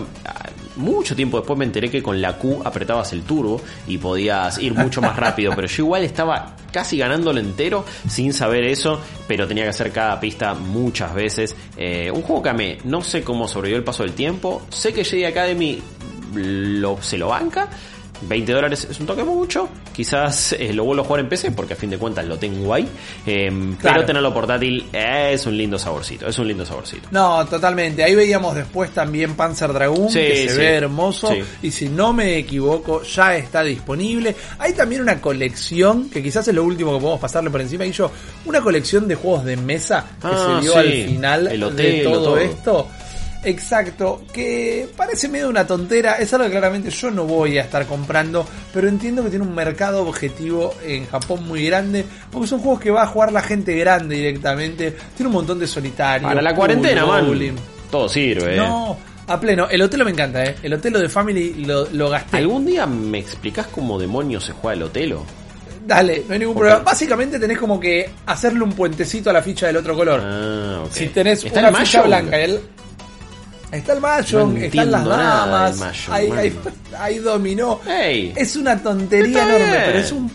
Mucho 0.76 1.16
tiempo 1.16 1.38
después 1.38 1.58
me 1.58 1.64
enteré 1.64 1.90
que 1.90 2.02
con 2.02 2.20
la 2.20 2.36
Q 2.36 2.62
apretabas 2.64 3.12
el 3.12 3.22
turbo 3.22 3.60
y 3.86 3.98
podías 3.98 4.58
ir 4.58 4.74
mucho 4.74 5.00
más 5.00 5.16
rápido, 5.16 5.52
pero 5.54 5.66
yo 5.66 5.84
igual 5.84 6.04
estaba 6.04 6.56
casi 6.72 6.98
ganándolo 6.98 7.40
entero 7.40 7.84
sin 8.08 8.32
saber 8.32 8.64
eso, 8.64 9.00
pero 9.26 9.46
tenía 9.46 9.64
que 9.64 9.70
hacer 9.70 9.92
cada 9.92 10.20
pista 10.20 10.54
muchas 10.54 11.14
veces. 11.14 11.56
Eh, 11.76 12.10
un 12.12 12.22
juego 12.22 12.42
que 12.42 12.48
amé, 12.50 12.78
no 12.84 13.02
sé 13.02 13.22
cómo 13.22 13.48
sobrevivió 13.48 13.78
el 13.78 13.84
paso 13.84 14.02
del 14.02 14.12
tiempo, 14.12 14.62
sé 14.68 14.92
que 14.92 15.04
Jedi 15.04 15.24
Academy 15.24 15.82
lo, 16.34 17.00
se 17.00 17.18
lo 17.18 17.28
banca. 17.28 17.68
20 18.22 18.52
dólares 18.52 18.86
es 18.90 18.98
un 19.00 19.06
toque 19.06 19.24
mucho. 19.24 19.68
Quizás 19.94 20.52
eh, 20.52 20.72
lo 20.72 20.84
vuelvo 20.84 21.02
a 21.02 21.06
jugar 21.06 21.20
en 21.20 21.28
PC 21.28 21.50
porque 21.52 21.74
a 21.74 21.76
fin 21.76 21.90
de 21.90 21.98
cuentas 21.98 22.24
lo 22.26 22.38
tengo 22.38 22.72
ahí. 22.74 22.88
Eh, 23.26 23.50
Claro. 23.80 23.96
Pero 23.96 24.06
tenerlo 24.06 24.32
portátil 24.34 24.86
es 24.92 25.44
un 25.46 25.56
lindo 25.56 25.78
saborcito. 25.78 26.26
Es 26.26 26.38
un 26.38 26.48
lindo 26.48 26.64
saborcito. 26.66 27.08
No, 27.10 27.44
totalmente. 27.46 28.02
Ahí 28.04 28.14
veíamos 28.14 28.54
después 28.54 28.90
también 28.90 29.34
Panzer 29.34 29.72
Dragoon, 29.72 30.08
Sí, 30.10 30.18
que 30.20 30.36
se 30.48 30.54
sí. 30.54 30.58
ve 30.58 30.66
hermoso. 30.74 31.28
Sí. 31.32 31.42
Y 31.62 31.70
si 31.70 31.88
no 31.88 32.12
me 32.12 32.36
equivoco, 32.38 33.02
ya 33.02 33.36
está 33.36 33.62
disponible. 33.62 34.34
Hay 34.58 34.72
también 34.72 35.02
una 35.02 35.20
colección, 35.20 36.10
que 36.10 36.22
quizás 36.22 36.46
es 36.48 36.54
lo 36.54 36.64
último 36.64 36.92
que 36.94 37.00
podemos 37.00 37.20
pasarle 37.20 37.50
por 37.50 37.60
encima, 37.60 37.84
y 37.86 37.92
yo, 37.92 38.10
una 38.44 38.60
colección 38.60 39.06
de 39.08 39.14
juegos 39.14 39.44
de 39.44 39.56
mesa 39.56 40.04
que 40.20 40.26
Ah, 40.28 40.60
se 40.62 40.68
sí. 40.68 40.74
al 40.76 40.92
final 40.92 41.46
El 41.48 41.60
de 41.60 41.66
hotel, 41.66 42.02
todo, 42.04 42.22
todo. 42.24 42.38
esto. 42.38 42.88
Exacto, 43.44 44.24
que 44.32 44.88
parece 44.96 45.28
medio 45.28 45.48
una 45.48 45.66
tontera, 45.66 46.14
es 46.14 46.32
algo 46.34 46.46
que 46.46 46.50
claramente 46.50 46.90
yo 46.90 47.10
no 47.10 47.24
voy 47.24 47.58
a 47.58 47.62
estar 47.62 47.86
comprando, 47.86 48.46
pero 48.72 48.88
entiendo 48.88 49.22
que 49.22 49.30
tiene 49.30 49.44
un 49.44 49.54
mercado 49.54 50.06
objetivo 50.06 50.74
en 50.84 51.06
Japón 51.06 51.46
muy 51.46 51.64
grande, 51.66 52.04
porque 52.30 52.48
son 52.48 52.60
juegos 52.60 52.80
que 52.80 52.90
va 52.90 53.04
a 53.04 53.06
jugar 53.06 53.32
la 53.32 53.42
gente 53.42 53.76
grande 53.76 54.16
directamente, 54.16 54.96
tiene 55.16 55.28
un 55.28 55.34
montón 55.34 55.58
de 55.58 55.66
solitarios. 55.66 56.28
Para 56.28 56.42
la 56.42 56.50
pool, 56.50 56.58
cuarentena, 56.58 57.06
man. 57.06 57.56
Todo 57.90 58.08
sirve. 58.08 58.56
No, 58.56 58.96
a 59.28 59.38
pleno, 59.38 59.68
el 59.68 59.80
Otelo 59.82 60.04
me 60.04 60.10
encanta, 60.10 60.44
eh. 60.44 60.56
El 60.62 60.74
Otelo 60.74 60.98
de 60.98 61.08
Family 61.08 61.64
lo, 61.64 61.88
lo 61.92 62.10
gasté. 62.10 62.38
¿Algún 62.38 62.66
día 62.66 62.84
me 62.86 63.18
explicás 63.18 63.68
cómo 63.68 63.98
demonios 63.98 64.44
se 64.44 64.52
juega 64.52 64.74
el 64.74 64.82
Otelo? 64.82 65.24
Dale, 65.86 66.24
no 66.26 66.32
hay 66.32 66.40
ningún 66.40 66.56
problema. 66.56 66.80
Básicamente 66.80 67.38
tenés 67.38 67.58
como 67.58 67.78
que 67.78 68.10
hacerle 68.26 68.64
un 68.64 68.72
puentecito 68.72 69.30
a 69.30 69.32
la 69.32 69.40
ficha 69.40 69.68
del 69.68 69.76
otro 69.76 69.94
color. 69.94 70.20
Ah. 70.20 70.84
Si 70.90 71.06
tenés 71.08 71.44
¿Está 71.44 71.60
una 71.60 71.72
ficha 71.72 72.02
blanca 72.02 72.40
y 72.40 72.42
el... 72.42 72.60
Está 73.72 73.94
el 73.94 74.00
No 74.00 74.56
están 74.56 74.90
las 74.92 75.04
damas, 75.04 75.78
Mahjong, 75.78 76.14
hay, 76.14 76.28
man. 76.28 76.38
hay, 76.38 76.52
hay 76.98 77.18
dominó. 77.18 77.80
Es 78.36 78.56
una 78.56 78.80
tontería 78.82 79.42
enorme, 79.42 79.66
bien. 79.66 79.82
pero 79.86 79.98
es 79.98 80.12
un 80.12 80.30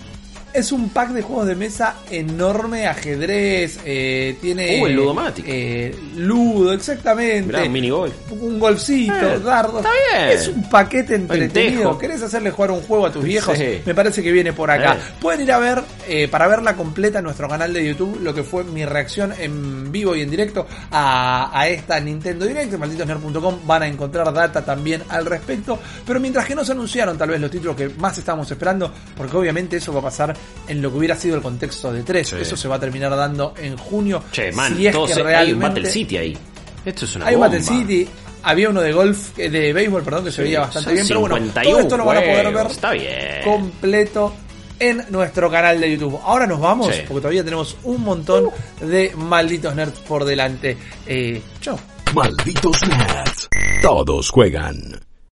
es 0.54 0.72
un 0.72 0.90
pack 0.90 1.10
de 1.12 1.22
juegos 1.22 1.48
de 1.48 1.56
mesa 1.56 1.96
enorme, 2.10 2.88
ajedrez, 2.88 3.80
eh, 3.86 4.36
tiene 4.42 4.82
Uh, 4.82 4.86
el 4.88 4.94
Ludomatic. 4.96 5.46
eh, 5.48 5.96
ludo, 6.18 6.74
exactamente. 6.74 7.48
Mirá, 7.48 7.64
un 7.64 7.72
minigolf. 7.72 8.14
un 8.32 8.60
golfcito, 8.60 9.14
Eh, 9.14 9.40
dardos. 9.40 9.78
está 9.78 9.90
bien. 9.92 10.30
Es 10.38 10.48
un 10.48 10.70
paquete 10.70 11.16
entretenido. 11.16 11.98
¿Querés 11.98 12.22
hacerle 12.22 12.52
jugar 12.52 12.72
un 12.72 12.82
juego 12.82 13.06
a 13.06 13.12
tus 13.12 13.24
viejos? 13.24 13.58
Sí. 13.58 13.82
Me 13.86 13.94
parece 13.96 14.22
que 14.24 14.32
viene 14.32 14.54
por 14.54 14.70
acá. 14.72 14.94
Eh. 14.96 15.00
Pueden 15.20 15.42
ir 15.42 15.52
a 15.52 15.60
ver, 15.60 15.82
eh, 16.08 16.28
para 16.28 16.48
verla 16.48 16.76
completa 16.76 17.20
en 17.20 17.26
nuestro 17.26 17.48
canal 17.48 17.74
de 17.74 17.86
YouTube, 17.86 18.20
lo 18.22 18.34
que 18.34 18.44
fue 18.44 18.64
mi 18.64 18.86
reacción 18.86 19.34
en 19.40 19.92
vivo 19.92 20.16
y 20.16 20.22
en 20.22 20.30
directo 20.30 20.68
a, 20.92 21.52
a 21.58 21.68
esta 21.68 22.00
Nintendo 22.00 22.46
Direct. 22.46 22.74
En 22.74 22.80
malditosnerd.com 22.80 23.60
van 23.66 23.84
a 23.84 23.88
encontrar 23.88 24.32
data 24.34 24.64
también 24.64 25.04
al 25.10 25.26
respecto. 25.26 25.80
Pero 26.06 26.20
mientras 26.20 26.46
que 26.46 26.56
no 26.56 26.64
se 26.66 26.72
anunciaron 26.74 27.18
tal 27.18 27.30
vez 27.30 27.40
los 27.42 27.52
títulos 27.52 27.76
que 27.76 27.90
más 27.90 28.18
estábamos 28.18 28.50
esperando, 28.52 28.92
porque 29.16 29.36
obviamente 29.38 29.78
eso 29.78 29.94
va 29.94 30.00
a 30.00 30.04
pasar 30.04 30.34
en 30.68 30.82
lo 30.82 30.92
que 30.92 30.98
hubiera 30.98 31.16
sido 31.16 31.36
el 31.36 31.42
contexto 31.42 31.92
de 31.92 32.04
3. 32.04 32.28
Sí. 32.28 32.36
Eso 32.42 32.56
se 32.56 32.68
va 32.68 32.76
a 32.76 32.80
terminar 32.80 33.16
dando 33.16 33.54
en 33.58 33.78
junio. 33.78 34.24
Che, 34.32 34.52
man, 34.52 34.76
si 34.76 34.88
es 34.88 34.94
todo 34.94 35.08
que 35.08 35.14
se- 35.14 35.20
hay 35.22 35.26
un 35.54 35.60
realmente... 35.60 35.68
Battle 35.82 35.90
City 35.90 36.18
ahí. 36.18 36.38
Esto 36.86 37.06
es 37.06 37.16
una 37.16 37.28
Hay 37.28 37.36
un. 37.36 37.42
Battle 37.42 37.62
City, 37.64 38.08
había 38.44 38.70
uno 38.70 38.82
de 38.82 38.92
golf, 38.94 39.38
eh, 39.38 39.50
de 39.50 39.74
béisbol, 39.74 40.04
perdón, 40.04 40.24
que 40.26 40.32
se 40.32 40.38
Sí, 40.38 40.42
veía 40.44 40.62
bastante 40.62 40.94
bien, 40.94 41.08
pero 41.08 41.20
bueno, 41.20 41.36
51 41.38 41.70
todo 41.72 41.82
esto 41.82 41.98
lo 41.98 42.06
van 42.06 42.18
a 42.18 42.22
poder 42.22 42.44
ver 42.46 42.54
juegos, 42.54 42.72
Está 42.72 42.92
bien. 42.92 43.42
completo 43.44 44.34
en 44.80 45.06
nuestro 45.10 45.52
canal 45.52 45.80
de 45.80 45.92
YouTube. 45.92 46.20
Ahora 46.24 46.48
nos 46.48 46.60
vamos, 46.60 46.88
Sí. 46.96 47.02
porque 47.08 47.22
todavía 47.22 47.44
tenemos 47.44 47.76
un 47.84 48.02
montón 48.04 48.50
de 48.80 49.12
malditos 49.16 49.76
nerds 49.76 50.00
por 50.00 50.26
delante. 50.26 50.76
Eh, 51.06 51.40
chau. 51.60 51.78
Malditos 52.16 52.82
nerds. 52.88 53.48
Todos 53.84 54.30
juegan. 54.32 55.00